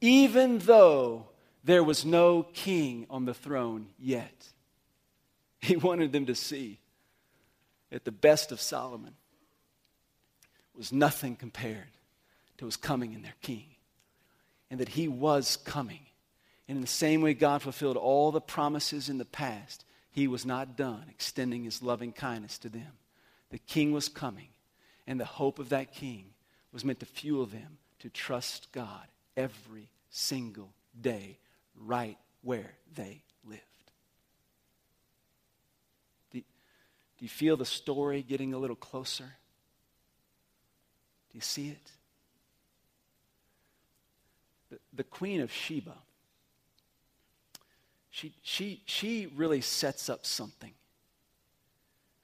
even 0.02 0.58
though 0.58 1.26
there 1.64 1.82
was 1.82 2.04
no 2.04 2.42
king 2.42 3.06
on 3.08 3.24
the 3.24 3.32
throne 3.32 3.86
yet. 3.98 4.48
He 5.60 5.76
wanted 5.76 6.12
them 6.12 6.26
to 6.26 6.34
see 6.34 6.78
that 7.88 8.04
the 8.04 8.12
best 8.12 8.52
of 8.52 8.60
Solomon 8.60 9.14
was 10.74 10.92
nothing 10.92 11.34
compared 11.34 11.88
to 12.58 12.66
his 12.66 12.76
coming 12.76 13.14
in 13.14 13.22
their 13.22 13.34
king, 13.40 13.64
and 14.70 14.80
that 14.80 14.90
he 14.90 15.08
was 15.08 15.56
coming. 15.56 16.05
And 16.68 16.76
in 16.76 16.82
the 16.82 16.88
same 16.88 17.22
way 17.22 17.34
God 17.34 17.62
fulfilled 17.62 17.96
all 17.96 18.32
the 18.32 18.40
promises 18.40 19.08
in 19.08 19.18
the 19.18 19.24
past, 19.24 19.84
he 20.10 20.26
was 20.26 20.44
not 20.44 20.76
done 20.76 21.04
extending 21.10 21.64
his 21.64 21.82
loving 21.82 22.12
kindness 22.12 22.58
to 22.58 22.68
them. 22.68 22.98
The 23.50 23.58
king 23.58 23.92
was 23.92 24.08
coming, 24.08 24.48
and 25.06 25.20
the 25.20 25.24
hope 25.24 25.58
of 25.58 25.68
that 25.68 25.92
king 25.92 26.26
was 26.72 26.84
meant 26.84 27.00
to 27.00 27.06
fuel 27.06 27.46
them 27.46 27.78
to 28.00 28.10
trust 28.10 28.72
God 28.72 29.06
every 29.36 29.88
single 30.10 30.72
day, 31.00 31.38
right 31.74 32.18
where 32.42 32.74
they 32.94 33.22
lived. 33.44 33.62
Do, 36.32 36.40
do 36.40 36.44
you 37.20 37.28
feel 37.28 37.56
the 37.56 37.64
story 37.64 38.22
getting 38.22 38.54
a 38.54 38.58
little 38.58 38.76
closer? 38.76 39.36
Do 41.30 41.38
you 41.38 41.42
see 41.42 41.68
it? 41.68 41.92
The, 44.70 44.78
the 44.92 45.04
Queen 45.04 45.40
of 45.40 45.52
Sheba, 45.52 45.94
she, 48.16 48.32
she, 48.42 48.80
she 48.86 49.30
really 49.36 49.60
sets 49.60 50.08
up 50.08 50.24
something 50.24 50.72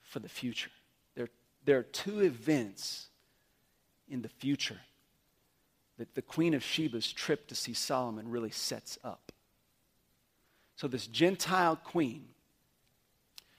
for 0.01 0.17
the 0.17 0.27
future. 0.27 0.71
There, 1.13 1.27
there 1.65 1.77
are 1.77 1.83
two 1.83 2.21
events 2.21 3.09
in 4.09 4.23
the 4.23 4.27
future 4.27 4.79
that 5.99 6.15
the 6.15 6.23
Queen 6.23 6.55
of 6.55 6.63
Sheba's 6.63 7.13
trip 7.13 7.45
to 7.45 7.53
see 7.53 7.75
Solomon 7.75 8.31
really 8.31 8.49
sets 8.49 8.97
up. 9.03 9.31
So, 10.77 10.87
this 10.87 11.05
Gentile 11.05 11.75
queen, 11.75 12.25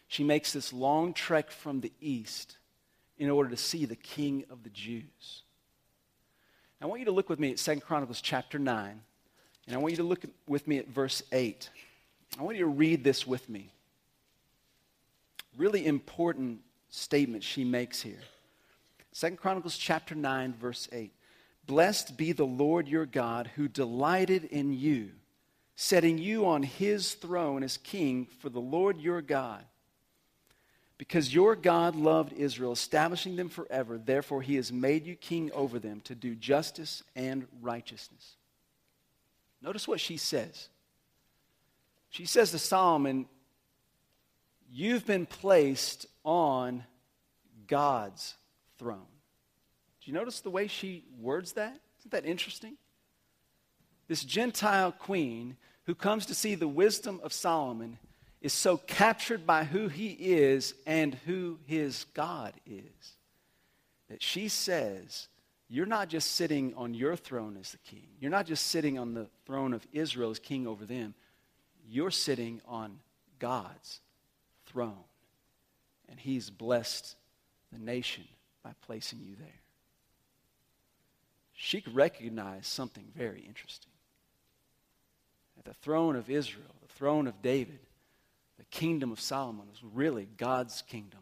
she 0.09 0.25
makes 0.25 0.53
this 0.53 0.73
long 0.73 1.13
trek 1.15 1.53
from 1.53 1.83
the 1.83 1.93
east 2.01 2.59
in 3.17 3.31
order 3.31 3.51
to 3.51 3.57
see 3.57 3.85
the 3.85 3.95
king 3.95 4.43
of 4.51 4.65
the 4.65 4.71
Jews. 4.71 5.45
I 6.81 6.87
want 6.87 6.99
you 6.99 7.07
to 7.07 7.13
look 7.13 7.29
with 7.29 7.39
me 7.39 7.53
at 7.53 7.59
2 7.59 7.77
Chronicles 7.77 8.21
chapter 8.21 8.59
9, 8.59 9.01
and 9.69 9.77
I 9.77 9.79
want 9.79 9.93
you 9.93 9.99
to 9.99 10.03
look 10.03 10.25
with 10.49 10.67
me 10.67 10.79
at 10.79 10.89
verse 10.89 11.23
8. 11.31 11.71
I 12.39 12.43
want 12.43 12.57
you 12.57 12.65
to 12.65 12.71
read 12.71 13.05
this 13.05 13.27
with 13.27 13.49
me. 13.49 13.71
Really 15.57 15.87
important 15.87 16.61
statement 16.91 17.45
she 17.45 17.65
makes 17.65 18.01
here. 18.01 18.21
2 19.15 19.33
Chronicles 19.37 19.77
chapter 19.77 20.15
9, 20.15 20.55
verse 20.55 20.89
8. 20.91 21.13
Blessed 21.67 22.17
be 22.17 22.33
the 22.33 22.45
Lord 22.45 22.89
your 22.89 23.07
God 23.07 23.51
who 23.55 23.69
delighted 23.69 24.45
in 24.45 24.73
you, 24.73 25.11
setting 25.77 26.19
you 26.19 26.47
on 26.47 26.63
his 26.63 27.15
throne 27.15 27.63
as 27.63 27.77
king 27.77 28.27
for 28.41 28.49
the 28.49 28.61
Lord 28.61 29.01
your 29.01 29.23
God. 29.23 29.65
Because 30.99 31.35
your 31.35 31.57
God 31.57 31.97
loved 31.97 32.33
Israel, 32.33 32.73
establishing 32.73 33.37
them 33.37 33.49
forever, 33.49 33.99
therefore 33.99 34.43
he 34.43 34.57
has 34.57 34.73
made 34.73 35.07
you 35.07 35.15
king 35.15 35.51
over 35.53 35.79
them 35.79 36.01
to 36.03 36.15
do 36.15 36.35
justice 36.35 37.03
and 37.17 37.47
righteousness. 37.63 38.37
Notice 39.63 39.89
what 39.89 40.01
she 40.01 40.17
says. 40.17 40.69
She 42.15 42.27
says 42.27 42.53
to 42.53 42.61
Solomon, 42.61 43.27
You've 44.71 45.05
been 45.05 45.27
placed 45.27 46.07
on 46.25 46.85
God's 47.67 48.35
throne. 48.79 49.09
Do 50.01 50.13
you 50.13 50.13
notice 50.13 50.39
the 50.39 50.51
way 50.51 50.69
she 50.69 51.03
words 51.21 51.55
that? 51.55 51.77
Isn't 51.99 52.13
that 52.13 52.25
interesting? 52.25 52.77
This 54.07 54.23
Gentile 54.23 54.93
queen 54.93 55.57
who 55.87 55.97
comes 55.97 56.27
to 56.27 56.37
see 56.37 56.55
the 56.55 56.69
wisdom 56.69 57.19
of 57.25 57.33
Solomon 57.33 57.99
is 58.41 58.53
so 58.53 58.77
captured 58.77 59.45
by 59.45 59.65
who 59.65 59.89
he 59.89 60.11
is 60.11 60.73
and 60.87 61.17
who 61.27 61.59
his 61.67 62.07
God 62.15 62.53
is 62.65 63.17
that 64.09 64.23
she 64.23 64.47
says, 64.47 65.27
You're 65.69 65.85
not 65.85 66.11
just 66.11 66.31
sitting 66.37 66.75
on 66.77 66.95
your 66.95 67.17
throne 67.17 67.57
as 67.61 67.73
the 67.73 67.79
king. 67.79 68.07
You're 68.21 68.31
not 68.31 68.47
just 68.47 68.69
sitting 68.69 69.01
on 69.01 69.15
the 69.15 69.27
throne 69.47 69.75
of 69.75 69.85
Israel 69.93 70.31
as 70.31 70.39
king 70.39 70.69
over 70.69 70.85
them. 70.85 71.15
You're 71.89 72.11
sitting 72.11 72.61
on 72.67 72.99
God's 73.39 74.01
throne. 74.67 75.05
And 76.09 76.19
he's 76.19 76.51
blessed 76.51 77.17
the 77.73 77.79
nation 77.79 78.25
by 78.63 78.73
placing 78.87 79.21
you 79.21 79.37
there. 79.37 79.61
She 81.55 81.81
could 81.81 81.95
recognize 81.95 82.67
something 82.67 83.05
very 83.17 83.41
interesting. 83.41 83.93
At 85.59 85.65
the 85.65 85.75
throne 85.75 86.17
of 86.17 86.29
Israel, 86.29 86.75
the 86.83 86.93
throne 86.93 87.27
of 87.27 87.43
David, 87.43 87.79
the 88.59 88.65
kingdom 88.65 89.13
of 89.13 89.21
Solomon 89.21 89.67
was 89.71 89.83
really 89.83 90.29
God's 90.37 90.83
kingdom, 90.83 91.21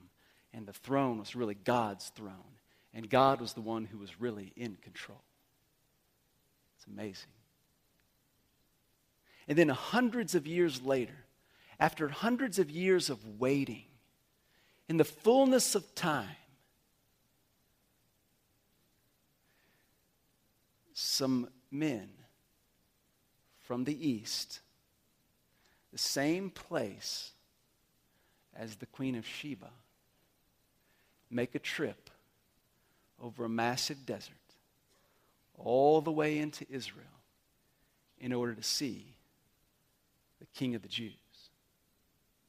and 0.53 0.66
the 0.66 0.72
throne 0.72 1.18
was 1.18 1.37
really 1.37 1.55
God's 1.55 2.09
throne. 2.11 2.33
And 2.94 3.09
God 3.09 3.40
was 3.40 3.53
the 3.53 3.61
one 3.61 3.85
who 3.85 3.98
was 3.98 4.20
really 4.20 4.53
in 4.57 4.77
control. 4.77 5.22
It's 6.77 6.87
amazing. 6.87 7.31
And 9.48 9.59
then, 9.59 9.68
hundreds 9.68 10.35
of 10.35 10.46
years 10.46 10.83
later, 10.83 11.24
after 11.81 12.09
hundreds 12.09 12.59
of 12.59 12.70
years 12.70 13.11
of 13.11 13.40
waiting, 13.40 13.85
in 14.88 14.96
the 14.96 15.05
fullness 15.05 15.74
of 15.74 15.94
time, 15.94 16.37
some 20.92 21.48
men 21.70 22.09
from 23.62 23.85
the 23.85 24.09
east 24.09 24.61
the 25.92 25.98
same 25.98 26.50
place 26.50 27.33
as 28.57 28.76
the 28.76 28.87
Queen 28.87 29.14
of 29.14 29.26
Sheba, 29.26 29.70
make 31.31 31.55
a 31.55 31.59
trip 31.59 32.11
over 33.20 33.44
a 33.44 33.48
massive 33.48 34.05
desert 34.05 34.35
all 35.57 36.00
the 36.00 36.11
way 36.11 36.38
into 36.38 36.66
Israel 36.70 37.05
in 38.18 38.33
order 38.33 38.55
to 38.55 38.62
see 38.62 39.12
King 40.54 40.74
of 40.74 40.82
the 40.82 40.88
Jews. 40.88 41.12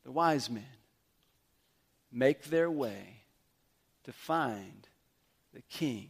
The 0.04 0.12
wise 0.12 0.50
men 0.50 0.64
make 2.12 2.46
their 2.46 2.70
way 2.70 3.24
to 4.04 4.12
find 4.12 4.88
the 5.54 5.62
King 5.62 6.10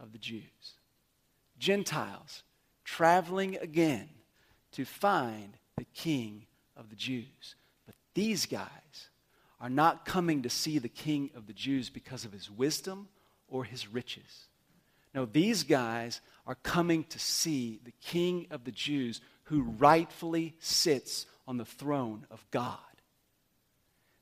of 0.00 0.12
the 0.12 0.18
Jews. 0.18 0.42
Gentiles 1.58 2.42
traveling 2.84 3.56
again 3.56 4.08
to 4.72 4.84
find 4.84 5.56
the 5.76 5.84
King 5.84 6.46
of 6.76 6.90
the 6.90 6.96
Jews. 6.96 7.56
But 7.86 7.94
these 8.14 8.46
guys 8.46 9.10
are 9.60 9.70
not 9.70 10.04
coming 10.04 10.42
to 10.42 10.50
see 10.50 10.78
the 10.78 10.88
king 10.88 11.30
of 11.34 11.46
the 11.46 11.52
Jews 11.52 11.90
because 11.90 12.24
of 12.24 12.32
his 12.32 12.50
wisdom 12.50 13.08
or 13.48 13.64
his 13.64 13.88
riches. 13.88 14.46
No, 15.14 15.24
these 15.24 15.64
guys 15.64 16.20
are 16.46 16.54
coming 16.56 17.04
to 17.04 17.18
see 17.18 17.80
the 17.84 17.94
king 18.00 18.46
of 18.50 18.64
the 18.64 18.70
Jews 18.70 19.20
who 19.48 19.62
rightfully 19.62 20.54
sits 20.58 21.26
on 21.46 21.56
the 21.56 21.64
throne 21.64 22.26
of 22.30 22.44
God. 22.50 22.78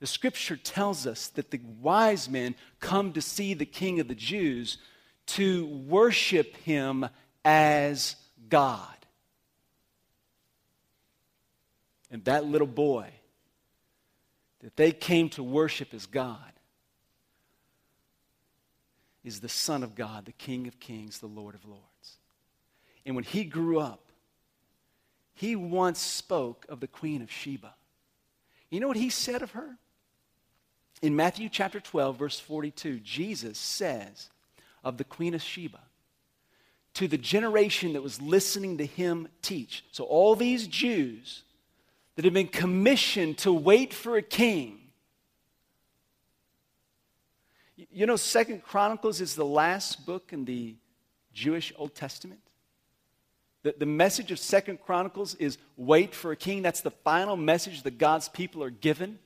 The 0.00 0.06
scripture 0.06 0.56
tells 0.56 1.06
us 1.06 1.28
that 1.28 1.50
the 1.50 1.60
wise 1.80 2.28
men 2.28 2.54
come 2.80 3.12
to 3.14 3.22
see 3.22 3.54
the 3.54 3.64
king 3.64 4.00
of 4.00 4.08
the 4.08 4.14
Jews 4.14 4.78
to 5.26 5.66
worship 5.66 6.56
him 6.58 7.06
as 7.44 8.16
God. 8.48 8.96
and 12.10 12.24
that 12.24 12.44
little 12.44 12.66
boy 12.66 13.08
that 14.62 14.76
they 14.76 14.92
came 14.92 15.28
to 15.30 15.42
worship 15.42 15.92
as 15.92 16.06
God 16.06 16.38
is 19.24 19.40
the 19.40 19.48
Son 19.48 19.82
of 19.82 19.94
God, 19.94 20.24
the 20.24 20.32
King 20.32 20.66
of 20.66 20.78
Kings, 20.78 21.18
the 21.18 21.26
Lord 21.26 21.54
of 21.54 21.64
Lords. 21.64 22.18
And 23.04 23.14
when 23.14 23.24
he 23.24 23.44
grew 23.44 23.78
up, 23.78 24.05
he 25.36 25.54
once 25.54 26.00
spoke 26.00 26.64
of 26.70 26.80
the 26.80 26.86
Queen 26.86 27.20
of 27.20 27.30
Sheba. 27.30 27.74
You 28.70 28.80
know 28.80 28.88
what 28.88 28.96
he 28.96 29.10
said 29.10 29.42
of 29.42 29.50
her? 29.52 29.76
In 31.02 31.14
Matthew 31.14 31.50
chapter 31.50 31.78
12, 31.78 32.18
verse 32.18 32.40
42, 32.40 33.00
Jesus 33.00 33.58
says 33.58 34.30
of 34.82 34.96
the 34.96 35.04
Queen 35.04 35.34
of 35.34 35.42
Sheba 35.42 35.80
to 36.94 37.06
the 37.06 37.18
generation 37.18 37.92
that 37.92 38.02
was 38.02 38.22
listening 38.22 38.78
to 38.78 38.86
him 38.86 39.28
teach. 39.42 39.84
So, 39.92 40.04
all 40.04 40.34
these 40.34 40.66
Jews 40.66 41.42
that 42.14 42.24
had 42.24 42.32
been 42.32 42.48
commissioned 42.48 43.36
to 43.38 43.52
wait 43.52 43.92
for 43.92 44.16
a 44.16 44.22
king. 44.22 44.78
You 47.76 48.06
know, 48.06 48.16
Second 48.16 48.62
Chronicles 48.62 49.20
is 49.20 49.34
the 49.34 49.44
last 49.44 50.06
book 50.06 50.32
in 50.32 50.46
the 50.46 50.76
Jewish 51.34 51.74
Old 51.76 51.94
Testament. 51.94 52.40
The, 53.66 53.74
the 53.78 53.84
message 53.84 54.30
of 54.30 54.38
Second 54.38 54.78
Chronicles 54.80 55.34
is 55.34 55.58
wait 55.76 56.14
for 56.14 56.30
a 56.30 56.36
king. 56.36 56.62
That's 56.62 56.82
the 56.82 56.92
final 56.92 57.36
message 57.36 57.82
that 57.82 57.98
God's 57.98 58.28
people 58.28 58.62
are 58.62 58.70
given. 58.70 59.18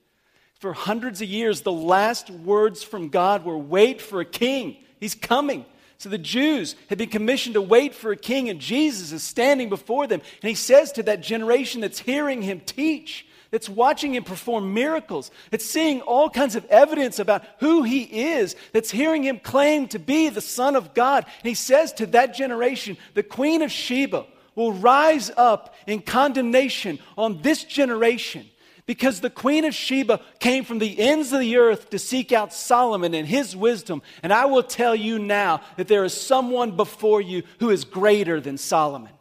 For 0.55 0.73
hundreds 0.73 1.21
of 1.21 1.29
years, 1.29 1.61
the 1.61 1.71
last 1.71 2.31
words 2.31 2.83
from 2.83 3.11
God 3.11 3.45
were 3.45 3.59
wait 3.59 4.01
for 4.01 4.19
a 4.19 4.25
king. 4.25 4.79
He's 4.99 5.15
coming. 5.15 5.67
So 5.99 6.09
the 6.09 6.17
Jews 6.17 6.75
had 6.89 6.97
been 6.97 7.11
commissioned 7.11 7.53
to 7.53 7.61
wait 7.61 7.95
for 7.95 8.13
a 8.13 8.17
king, 8.17 8.49
and 8.49 8.61
Jesus 8.61 9.13
is 9.13 9.23
standing 9.23 9.69
before 9.69 10.07
them. 10.07 10.23
And 10.41 10.49
he 10.49 10.55
says 10.55 10.91
to 10.93 11.03
that 11.03 11.21
generation 11.21 11.83
that's 11.83 11.99
hearing 11.99 12.41
him 12.41 12.61
teach, 12.61 13.27
that's 13.51 13.69
watching 13.69 14.15
him 14.15 14.25
perform 14.25 14.75
miracles, 14.75 15.31
that's 15.51 15.65
seeing 15.65 16.01
all 16.03 16.31
kinds 16.31 16.57
of 16.57 16.65
evidence 16.67 17.19
about 17.19 17.45
who 17.59 17.83
he 17.83 18.03
is, 18.03 18.57
that's 18.73 18.91
hearing 18.91 19.23
him 19.23 19.39
claim 19.39 19.89
to 19.89 19.99
be 19.99 20.29
the 20.29 20.41
Son 20.41 20.77
of 20.77 20.95
God. 20.95 21.25
And 21.43 21.49
he 21.49 21.55
says 21.55 21.93
to 21.95 22.07
that 22.07 22.35
generation, 22.35 22.97
the 23.15 23.23
Queen 23.23 23.63
of 23.63 23.73
Sheba 23.73 24.27
will 24.55 24.73
rise 24.73 25.31
up 25.37 25.75
in 25.87 26.03
condemnation 26.03 26.99
on 27.17 27.43
this 27.43 27.65
generation 27.65 28.49
because 28.91 29.21
the 29.21 29.31
queen 29.31 29.65
of 29.65 29.73
Sheba 29.73 30.21
came 30.41 30.65
from 30.65 30.81
the 30.81 30.99
ends 30.99 31.33
of 31.33 31.39
the 31.39 31.59
earth 31.59 31.91
to 31.91 31.99
seek 31.99 32.33
out 32.33 32.53
Solomon 32.53 33.15
and 33.15 33.25
his 33.25 33.55
wisdom. 33.55 34.03
And 34.21 34.33
I 34.33 34.47
will 34.47 34.65
tell 34.65 34.97
you 34.97 35.19
now 35.21 35.61
that 35.77 35.87
there 35.87 36.03
is 36.03 36.13
someone 36.13 36.73
before 36.77 37.21
you 37.21 37.45
who 37.61 37.71
is 37.71 37.85
greater 37.85 38.41
than 38.41 38.59
Solomon. 38.59 39.13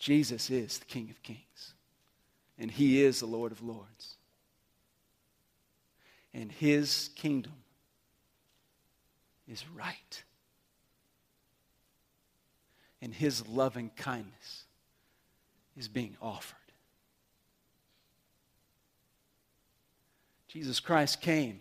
Jesus 0.00 0.48
is 0.48 0.78
the 0.78 0.86
King 0.86 1.10
of 1.10 1.22
Kings, 1.22 1.74
and 2.58 2.70
he 2.70 3.02
is 3.02 3.20
the 3.20 3.26
Lord 3.26 3.52
of 3.52 3.62
Lords. 3.62 4.16
And 6.32 6.50
his 6.50 7.10
kingdom 7.16 7.52
is 9.46 9.68
right. 9.68 10.22
And 13.02 13.12
his 13.12 13.46
loving 13.46 13.90
kindness 13.96 14.64
is 15.76 15.88
being 15.88 16.16
offered. 16.22 16.56
Jesus 20.48 20.80
Christ 20.80 21.20
came. 21.20 21.60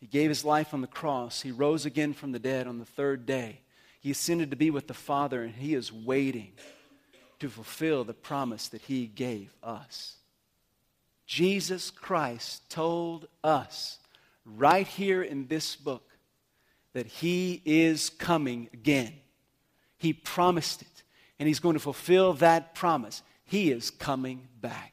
He 0.00 0.06
gave 0.06 0.28
his 0.28 0.44
life 0.44 0.74
on 0.74 0.80
the 0.80 0.86
cross. 0.86 1.42
He 1.42 1.52
rose 1.52 1.86
again 1.86 2.14
from 2.14 2.32
the 2.32 2.38
dead 2.38 2.66
on 2.66 2.78
the 2.78 2.84
third 2.84 3.26
day. 3.26 3.60
He 4.00 4.10
ascended 4.10 4.50
to 4.50 4.56
be 4.56 4.70
with 4.70 4.88
the 4.88 4.94
Father, 4.94 5.42
and 5.42 5.54
he 5.54 5.74
is 5.74 5.92
waiting 5.92 6.52
to 7.40 7.48
fulfill 7.48 8.04
the 8.04 8.14
promise 8.14 8.68
that 8.68 8.82
he 8.82 9.06
gave 9.06 9.54
us. 9.62 10.16
Jesus 11.26 11.90
Christ 11.90 12.68
told 12.70 13.26
us 13.42 13.98
right 14.44 14.86
here 14.86 15.22
in 15.22 15.48
this 15.48 15.76
book 15.76 16.08
that 16.92 17.06
he 17.06 17.60
is 17.64 18.10
coming 18.10 18.68
again. 18.72 19.12
He 19.98 20.12
promised 20.12 20.82
it, 20.82 21.02
and 21.38 21.46
he's 21.46 21.60
going 21.60 21.74
to 21.74 21.80
fulfill 21.80 22.34
that 22.34 22.74
promise. 22.74 23.22
He 23.44 23.70
is 23.70 23.90
coming 23.90 24.48
back. 24.60 24.92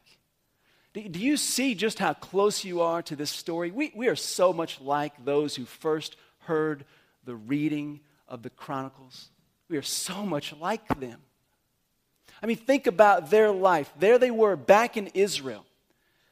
Do 0.93 1.19
you 1.19 1.37
see 1.37 1.73
just 1.73 1.97
how 1.97 2.13
close 2.13 2.63
you 2.63 2.81
are 2.81 3.01
to 3.03 3.15
this 3.15 3.31
story? 3.31 3.71
We, 3.71 3.91
we 3.95 4.07
are 4.09 4.15
so 4.15 4.53
much 4.53 4.79
like 4.79 5.25
those 5.25 5.55
who 5.55 5.65
first 5.65 6.15
heard 6.39 6.85
the 7.25 7.35
reading 7.35 8.01
of 8.27 8.43
the 8.43 8.51
Chronicles. 8.51 9.29
We 9.69 9.77
are 9.77 9.83
so 9.83 10.23
much 10.23 10.53
like 10.59 10.87
them. 10.99 11.19
I 12.43 12.45
mean, 12.45 12.57
think 12.57 12.87
about 12.87 13.29
their 13.29 13.51
life. 13.51 13.89
There 13.97 14.19
they 14.19 14.29
were 14.29 14.57
back 14.57 14.97
in 14.97 15.07
Israel. 15.13 15.65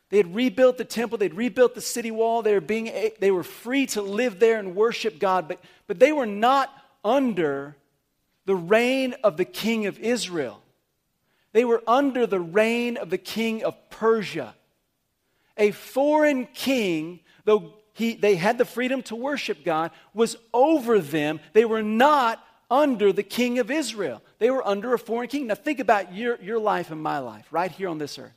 They 0.09 0.17
had 0.17 0.35
rebuilt 0.35 0.77
the 0.77 0.83
temple, 0.83 1.17
they'd 1.17 1.33
rebuilt 1.33 1.73
the 1.73 1.79
city 1.79 2.11
wall, 2.11 2.41
they 2.41 2.53
were, 2.53 2.59
being, 2.59 2.91
they 3.21 3.31
were 3.31 3.43
free 3.43 3.85
to 3.87 4.01
live 4.01 4.39
there 4.39 4.59
and 4.59 4.75
worship 4.75 5.19
God, 5.19 5.47
but, 5.47 5.61
but 5.87 5.99
they 5.99 6.11
were 6.11 6.25
not 6.25 6.69
under 7.05 7.77
the 8.45 8.55
reign 8.55 9.15
of 9.23 9.37
the 9.37 9.45
king 9.45 9.85
of 9.85 9.97
Israel. 9.99 10.61
They 11.53 11.63
were 11.63 11.81
under 11.87 12.27
the 12.27 12.41
reign 12.41 12.97
of 12.97 13.09
the 13.09 13.17
king 13.17 13.63
of 13.63 13.89
Persia. 13.89 14.53
A 15.57 15.71
foreign 15.71 16.45
king, 16.47 17.21
though 17.45 17.73
he, 17.93 18.15
they 18.15 18.35
had 18.35 18.57
the 18.57 18.65
freedom 18.65 19.01
to 19.03 19.15
worship 19.15 19.63
God, 19.63 19.91
was 20.13 20.35
over 20.53 20.99
them. 20.99 21.39
They 21.53 21.63
were 21.63 21.83
not 21.83 22.45
under 22.71 23.11
the 23.11 23.21
king 23.21 23.59
of 23.59 23.69
Israel. 23.69 24.23
They 24.39 24.49
were 24.49 24.65
under 24.65 24.93
a 24.93 24.99
foreign 24.99 25.27
king. 25.27 25.47
Now, 25.47 25.55
think 25.55 25.79
about 25.79 26.15
your, 26.15 26.41
your 26.41 26.57
life 26.57 26.89
and 26.89 27.03
my 27.03 27.19
life 27.19 27.45
right 27.51 27.69
here 27.69 27.89
on 27.89 27.97
this 27.97 28.17
earth. 28.17 28.31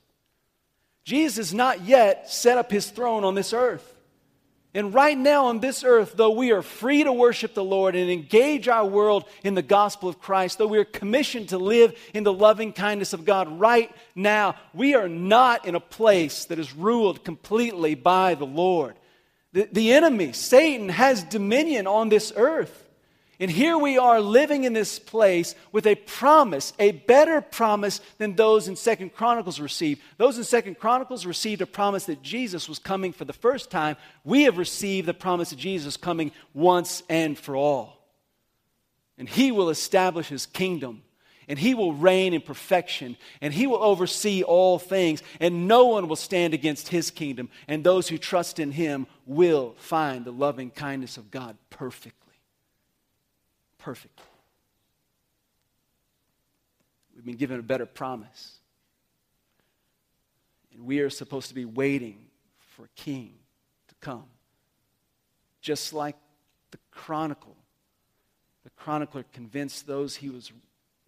Jesus 1.05 1.37
has 1.37 1.55
not 1.55 1.83
yet 1.83 2.31
set 2.31 2.59
up 2.59 2.71
his 2.71 2.91
throne 2.91 3.25
on 3.25 3.35
this 3.35 3.53
earth. 3.53 3.93
And 4.77 4.93
right 4.93 5.17
now 5.17 5.47
on 5.47 5.61
this 5.61 5.85
earth, 5.85 6.15
though 6.17 6.33
we 6.33 6.51
are 6.51 6.63
free 6.63 7.05
to 7.05 7.13
worship 7.13 7.55
the 7.55 7.63
Lord 7.63 7.95
and 7.95 8.11
engage 8.11 8.67
our 8.67 8.85
world 8.85 9.25
in 9.45 9.55
the 9.55 9.63
gospel 9.63 10.09
of 10.09 10.19
Christ, 10.19 10.59
though 10.59 10.67
we 10.67 10.79
are 10.79 10.85
commissioned 10.85 11.51
to 11.51 11.59
live 11.59 11.97
in 12.13 12.25
the 12.25 12.33
loving 12.33 12.73
kindness 12.73 13.13
of 13.13 13.25
God 13.25 13.61
right 13.61 13.95
now, 14.17 14.57
we 14.73 14.97
are 14.97 15.09
not 15.09 15.65
in 15.65 15.77
a 15.77 15.81
place 15.81 16.47
that 16.47 16.59
is 16.59 16.75
ruled 16.75 17.25
completely 17.25 17.95
by 17.95 18.35
the 18.35 18.47
Lord. 18.47 18.97
The, 19.53 19.69
the 19.71 19.93
enemy, 19.93 20.33
Satan, 20.33 20.89
has 20.89 21.23
dominion 21.23 21.87
on 21.87 22.09
this 22.09 22.33
earth. 22.35 22.84
And 23.41 23.51
here 23.51 23.77
we 23.77 23.99
are 23.99 24.21
living 24.21 24.65
in 24.65 24.75
this 24.75 24.99
place 24.99 25.57
with 25.73 25.87
a 25.87 25.97
promise, 25.97 26.73
a 26.79 26.93
better 26.93 27.41
promise 27.41 28.01
than 28.19 28.37
those 28.37 28.69
in 28.69 28.77
Second 28.77 29.13
Chronicles 29.15 29.59
received. 29.59 30.01
Those 30.19 30.39
in 30.39 30.45
Second 30.45 30.79
Chronicles 30.79 31.27
received 31.27 31.61
a 31.61 31.67
promise 31.67 32.07
that 32.07 32.23
Jesus 32.23 32.69
was 32.69 32.79
coming 32.79 33.13
for 33.13 33.25
the 33.25 33.33
first 33.33 33.71
time. 33.71 33.97
We 34.23 34.45
have 34.45 34.57
received 34.57 35.09
the 35.09 35.15
promise 35.15 35.51
of 35.51 35.59
Jesus 35.59 35.97
coming 35.97 36.31
once 36.53 37.03
and 37.09 37.37
for 37.37 37.57
all. 37.57 38.07
And 39.19 39.29
he 39.29 39.51
will 39.51 39.71
establish 39.71 40.29
his 40.29 40.47
kingdom, 40.47 41.03
and 41.49 41.59
he 41.59 41.75
will 41.75 41.93
reign 41.93 42.35
in 42.35 42.41
perfection, 42.41 43.17
and 43.41 43.53
he 43.53 43.67
will 43.67 43.83
oversee 43.83 44.43
all 44.43 44.79
things, 44.79 45.23
and 45.41 45.67
no 45.67 45.87
one 45.87 46.09
will 46.09 46.17
stand 46.17 46.55
against 46.55 46.89
his 46.89 47.11
kingdom, 47.11 47.49
and 47.69 47.83
those 47.83 48.09
who 48.09 48.19
trust 48.19 48.59
in 48.59 48.73
him 48.73 49.07
will 49.27 49.75
find 49.79 50.25
the 50.25 50.33
loving 50.33 50.71
kindness 50.71 51.17
of 51.17 51.31
God 51.31 51.57
perfect 51.71 52.24
perfect. 53.85 54.19
We've 57.15 57.25
been 57.25 57.37
given 57.37 57.61
a 57.61 57.63
better 57.63 57.85
promise. 57.85 58.57
And 60.73 60.87
we 60.87 61.01
are 61.01 61.11
supposed 61.11 61.49
to 61.49 61.55
be 61.55 61.67
waiting 61.67 62.17
for 62.75 62.87
a 62.87 62.89
king 62.97 63.35
to 63.89 63.95
come. 64.01 64.25
Just 65.61 65.93
like 65.93 66.17
the 66.71 66.79
chronicle. 66.91 67.57
The 68.65 68.71
chronicler 68.71 69.27
convinced 69.35 69.87
those 69.87 70.17
he 70.17 70.31
was 70.31 70.51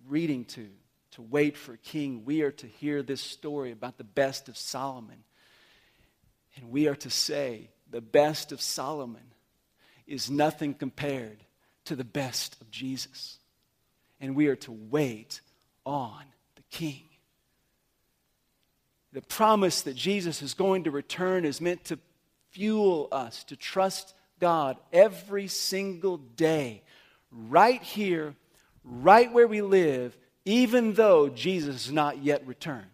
reading 0.06 0.44
to 0.44 0.68
to 1.12 1.22
wait 1.22 1.56
for 1.56 1.72
a 1.72 1.78
king. 1.78 2.26
We 2.26 2.42
are 2.42 2.50
to 2.50 2.66
hear 2.66 3.02
this 3.02 3.22
story 3.22 3.72
about 3.72 3.96
the 3.96 4.04
best 4.04 4.50
of 4.50 4.58
Solomon. 4.58 5.24
And 6.56 6.70
we 6.70 6.88
are 6.88 6.96
to 6.96 7.08
say, 7.08 7.70
the 7.90 8.02
best 8.02 8.52
of 8.52 8.60
Solomon 8.60 9.22
is 10.06 10.30
nothing 10.30 10.74
compared 10.74 11.38
to 11.87 11.96
the 11.96 12.05
best 12.05 12.61
of 12.61 12.70
Jesus. 12.70 13.38
And 14.20 14.37
we 14.37 14.49
are 14.49 14.57
to 14.57 14.72
wait 14.72 15.40
on 15.85 16.22
the 16.55 16.62
King. 16.70 17.03
The 19.12 19.22
promise 19.22 19.83
that 19.83 19.96
Jesus 19.96 20.42
is 20.42 20.55
going 20.55 20.85
to 20.85 20.90
return 20.90 21.44
is 21.44 21.61
meant 21.61 21.85
to 21.87 21.99
fuel 22.51 23.09
us 23.12 23.44
to 23.44 23.57
trust 23.57 24.14
God 24.40 24.77
every 24.92 25.49
single 25.49 26.18
day, 26.18 26.83
right 27.31 27.83
here, 27.83 28.35
right 28.85 29.33
where 29.33 29.46
we 29.49 29.62
live, 29.62 30.16
even 30.44 30.94
though 30.94 31.29
Jesus 31.29 31.87
has 31.87 31.92
not 31.92 32.22
yet 32.22 32.46
returned. 32.46 32.87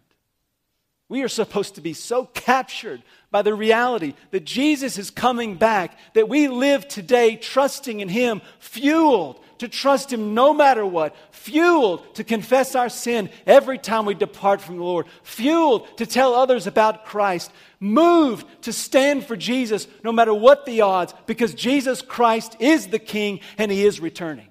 We 1.12 1.22
are 1.24 1.28
supposed 1.28 1.74
to 1.74 1.82
be 1.82 1.92
so 1.92 2.24
captured 2.24 3.02
by 3.30 3.42
the 3.42 3.52
reality 3.52 4.14
that 4.30 4.46
Jesus 4.46 4.96
is 4.96 5.10
coming 5.10 5.56
back 5.56 5.98
that 6.14 6.26
we 6.26 6.48
live 6.48 6.88
today 6.88 7.36
trusting 7.36 8.00
in 8.00 8.08
Him, 8.08 8.40
fueled 8.58 9.38
to 9.58 9.68
trust 9.68 10.10
Him 10.10 10.32
no 10.32 10.54
matter 10.54 10.86
what, 10.86 11.14
fueled 11.30 12.14
to 12.14 12.24
confess 12.24 12.74
our 12.74 12.88
sin 12.88 13.28
every 13.46 13.76
time 13.76 14.06
we 14.06 14.14
depart 14.14 14.62
from 14.62 14.78
the 14.78 14.84
Lord, 14.84 15.04
fueled 15.22 15.98
to 15.98 16.06
tell 16.06 16.32
others 16.34 16.66
about 16.66 17.04
Christ, 17.04 17.52
moved 17.78 18.46
to 18.62 18.72
stand 18.72 19.26
for 19.26 19.36
Jesus 19.36 19.86
no 20.02 20.12
matter 20.12 20.32
what 20.32 20.64
the 20.64 20.80
odds, 20.80 21.12
because 21.26 21.52
Jesus 21.52 22.00
Christ 22.00 22.56
is 22.58 22.86
the 22.86 22.98
King 22.98 23.40
and 23.58 23.70
He 23.70 23.84
is 23.84 24.00
returning. 24.00 24.48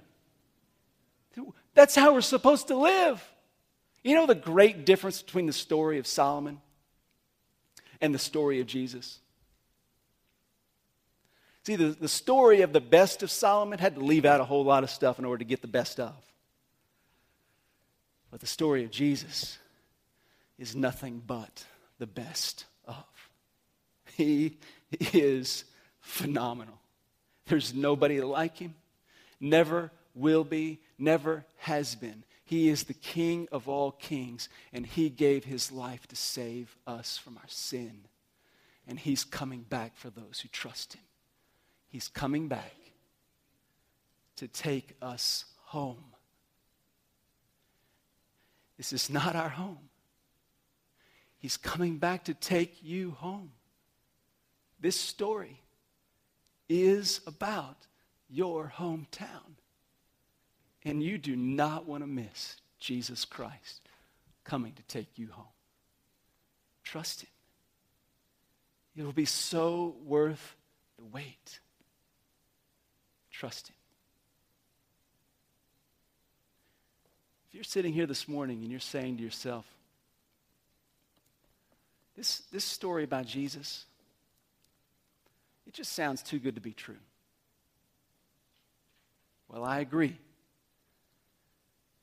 That's 1.74 1.95
how 1.95 2.13
we're 2.13 2.21
supposed 2.21 2.67
to 2.67 2.76
live. 2.76 3.31
You 4.04 4.16
know 4.16 4.26
the 4.26 4.36
great 4.36 4.86
difference 4.86 5.22
between 5.22 5.46
the 5.46 5.54
story 5.54 6.00
of 6.00 6.08
Solomon 6.08 6.60
and 8.00 8.14
the 8.14 8.20
story 8.20 8.60
of 8.60 8.68
Jesus? 8.68 9.20
See, 11.64 11.76
the, 11.76 11.90
the 11.90 12.08
story 12.08 12.62
of 12.62 12.74
the 12.74 12.82
best 12.82 13.22
of 13.22 13.30
Solomon 13.30 13.78
had 13.78 13.96
to 13.96 14.02
leave 14.02 14.26
out 14.26 14.42
a 14.42 14.46
whole 14.46 14.64
lot 14.64 14.84
of 14.84 14.90
stuff 14.90 15.20
in 15.20 15.26
order 15.26 15.40
to 15.40 15.46
get 15.46 15.62
the 15.62 15.68
best 15.68 16.00
of. 16.00 16.16
But 18.32 18.40
the 18.40 18.48
story 18.48 18.84
of 18.84 18.92
Jesus 18.92 19.60
is 20.58 20.76
nothing 20.76 21.22
but 21.26 21.66
the 22.00 22.08
best 22.08 22.66
of. 22.86 22.96
He 24.16 24.58
is 25.14 25.66
phenomenal. 26.00 26.80
There's 27.46 27.74
nobody 27.74 28.22
like 28.22 28.58
him, 28.58 28.74
never 29.40 29.92
will 30.16 30.44
be, 30.44 30.80
never 30.98 31.46
has 31.58 31.96
been. 31.96 32.24
He 32.52 32.68
is 32.68 32.84
the 32.84 32.94
King 32.94 33.48
of 33.50 33.70
all 33.70 33.94
kings, 33.94 34.50
and 34.74 34.86
He 34.86 35.10
gave 35.10 35.46
His 35.46 35.72
life 35.72 36.06
to 36.08 36.18
save 36.18 36.76
us 36.86 37.18
from 37.18 37.38
our 37.38 37.48
sin. 37.48 38.02
And 38.86 39.00
He's 39.00 39.24
coming 39.24 39.62
back 39.62 39.96
for 39.96 40.10
those 40.10 40.42
who 40.42 40.50
trust 40.50 40.96
Him. 40.96 41.04
He's 41.88 42.10
coming 42.10 42.50
back 42.50 42.76
to 44.36 44.50
take 44.50 44.98
us 45.02 45.46
home. 45.64 46.04
This 48.76 48.92
is 48.92 49.10
not 49.10 49.34
our 49.34 49.48
home. 49.48 49.88
He's 51.38 51.56
coming 51.56 52.00
back 52.00 52.26
to 52.26 52.34
take 52.34 52.84
you 52.84 53.12
home. 53.12 53.54
This 54.78 55.00
story 55.00 55.62
is 56.68 57.22
about 57.26 57.78
your 58.30 58.74
hometown. 58.76 59.56
And 60.84 61.04
you 61.04 61.17
do 61.17 61.36
not 61.36 61.88
want 61.88 62.04
to 62.04 62.08
miss 62.08 62.58
Jesus 62.80 63.26
Christ 63.26 63.82
coming 64.44 64.74
to 64.74 64.84
take 64.84 65.17
you 65.17 65.28
home. 65.32 65.46
Trust 66.84 67.22
Him. 67.22 67.30
It 68.98 69.04
will 69.04 69.12
be 69.12 69.26
so 69.26 69.96
worth 70.06 70.56
the 70.98 71.06
wait. 71.06 71.60
Trust 73.30 73.70
Him. 73.70 73.76
If 77.48 77.56
you're 77.56 77.63
sitting 77.63 77.94
here 77.94 78.06
this 78.08 78.28
morning 78.28 78.62
and 78.62 78.72
you're 78.72 78.80
saying 78.80 79.17
to 79.17 79.24
yourself, 79.24 79.65
this, 82.15 82.39
this 82.52 82.63
story 82.63 83.04
about 83.04 83.26
Jesus, 83.26 83.86
it 85.67 85.74
just 85.74 85.94
sounds 85.94 86.22
too 86.22 86.39
good 86.39 86.56
to 86.56 86.62
be 86.62 86.74
true. 86.74 86.98
Well, 89.48 89.63
I 89.63 89.80
agree. 89.80 90.17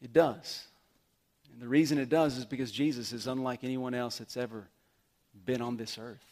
It 0.02 0.12
does. 0.12 0.66
And 1.52 1.61
the 1.61 1.68
reason 1.68 1.98
it 1.98 2.08
does 2.08 2.37
is 2.37 2.44
because 2.44 2.70
Jesus 2.70 3.12
is 3.12 3.26
unlike 3.26 3.64
anyone 3.64 3.94
else 3.94 4.18
that's 4.18 4.37
ever 4.37 4.68
been 5.44 5.61
on 5.61 5.76
this 5.76 5.98
earth. 5.98 6.24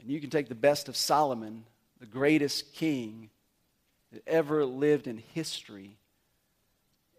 And 0.00 0.10
you 0.10 0.20
can 0.20 0.30
take 0.30 0.48
the 0.48 0.54
best 0.54 0.88
of 0.88 0.96
Solomon, 0.96 1.64
the 2.00 2.06
greatest 2.06 2.74
king 2.74 3.30
that 4.12 4.22
ever 4.26 4.64
lived 4.64 5.06
in 5.06 5.22
history, 5.34 5.96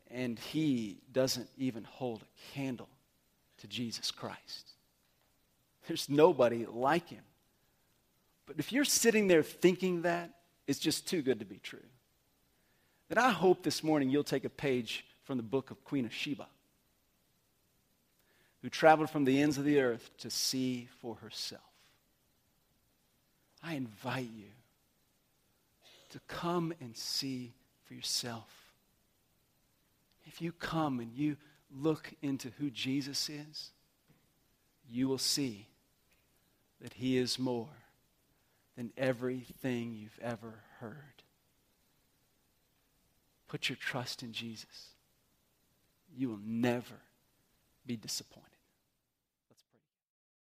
and 0.09 0.39
he 0.39 0.97
doesn't 1.11 1.49
even 1.57 1.83
hold 1.83 2.21
a 2.21 2.53
candle 2.53 2.89
to 3.57 3.67
Jesus 3.67 4.11
Christ. 4.11 4.71
There's 5.87 6.09
nobody 6.09 6.65
like 6.65 7.09
him. 7.09 7.23
But 8.45 8.57
if 8.59 8.71
you're 8.71 8.85
sitting 8.85 9.27
there 9.27 9.43
thinking 9.43 10.03
that, 10.03 10.29
it's 10.67 10.79
just 10.79 11.07
too 11.07 11.21
good 11.21 11.39
to 11.39 11.45
be 11.45 11.57
true. 11.57 11.79
Then 13.07 13.17
I 13.17 13.29
hope 13.29 13.63
this 13.63 13.83
morning 13.83 14.09
you'll 14.09 14.23
take 14.23 14.45
a 14.45 14.49
page 14.49 15.05
from 15.23 15.37
the 15.37 15.43
book 15.43 15.71
of 15.71 15.83
Queen 15.83 16.05
of 16.05 16.13
Sheba, 16.13 16.47
who 18.61 18.69
traveled 18.69 19.09
from 19.09 19.25
the 19.25 19.41
ends 19.41 19.57
of 19.57 19.63
the 19.63 19.79
earth 19.79 20.09
to 20.19 20.29
see 20.29 20.87
for 21.01 21.15
herself. 21.15 21.61
I 23.63 23.75
invite 23.75 24.29
you 24.35 24.51
to 26.11 26.19
come 26.27 26.73
and 26.79 26.95
see 26.95 27.53
for 27.85 27.93
yourself. 27.93 28.49
If 30.25 30.41
you 30.41 30.51
come 30.51 30.99
and 30.99 31.11
you 31.13 31.37
look 31.75 32.13
into 32.21 32.49
who 32.57 32.69
Jesus 32.69 33.29
is, 33.29 33.71
you 34.89 35.07
will 35.07 35.17
see 35.17 35.67
that 36.81 36.93
he 36.93 37.17
is 37.17 37.39
more 37.39 37.69
than 38.77 38.91
everything 38.97 39.95
you've 39.95 40.19
ever 40.21 40.61
heard. 40.79 41.14
Put 43.47 43.69
your 43.69 43.75
trust 43.75 44.23
in 44.23 44.31
Jesus. 44.31 44.95
You 46.13 46.29
will 46.29 46.39
never 46.43 46.95
be 47.85 47.95
disappointed. 47.95 48.44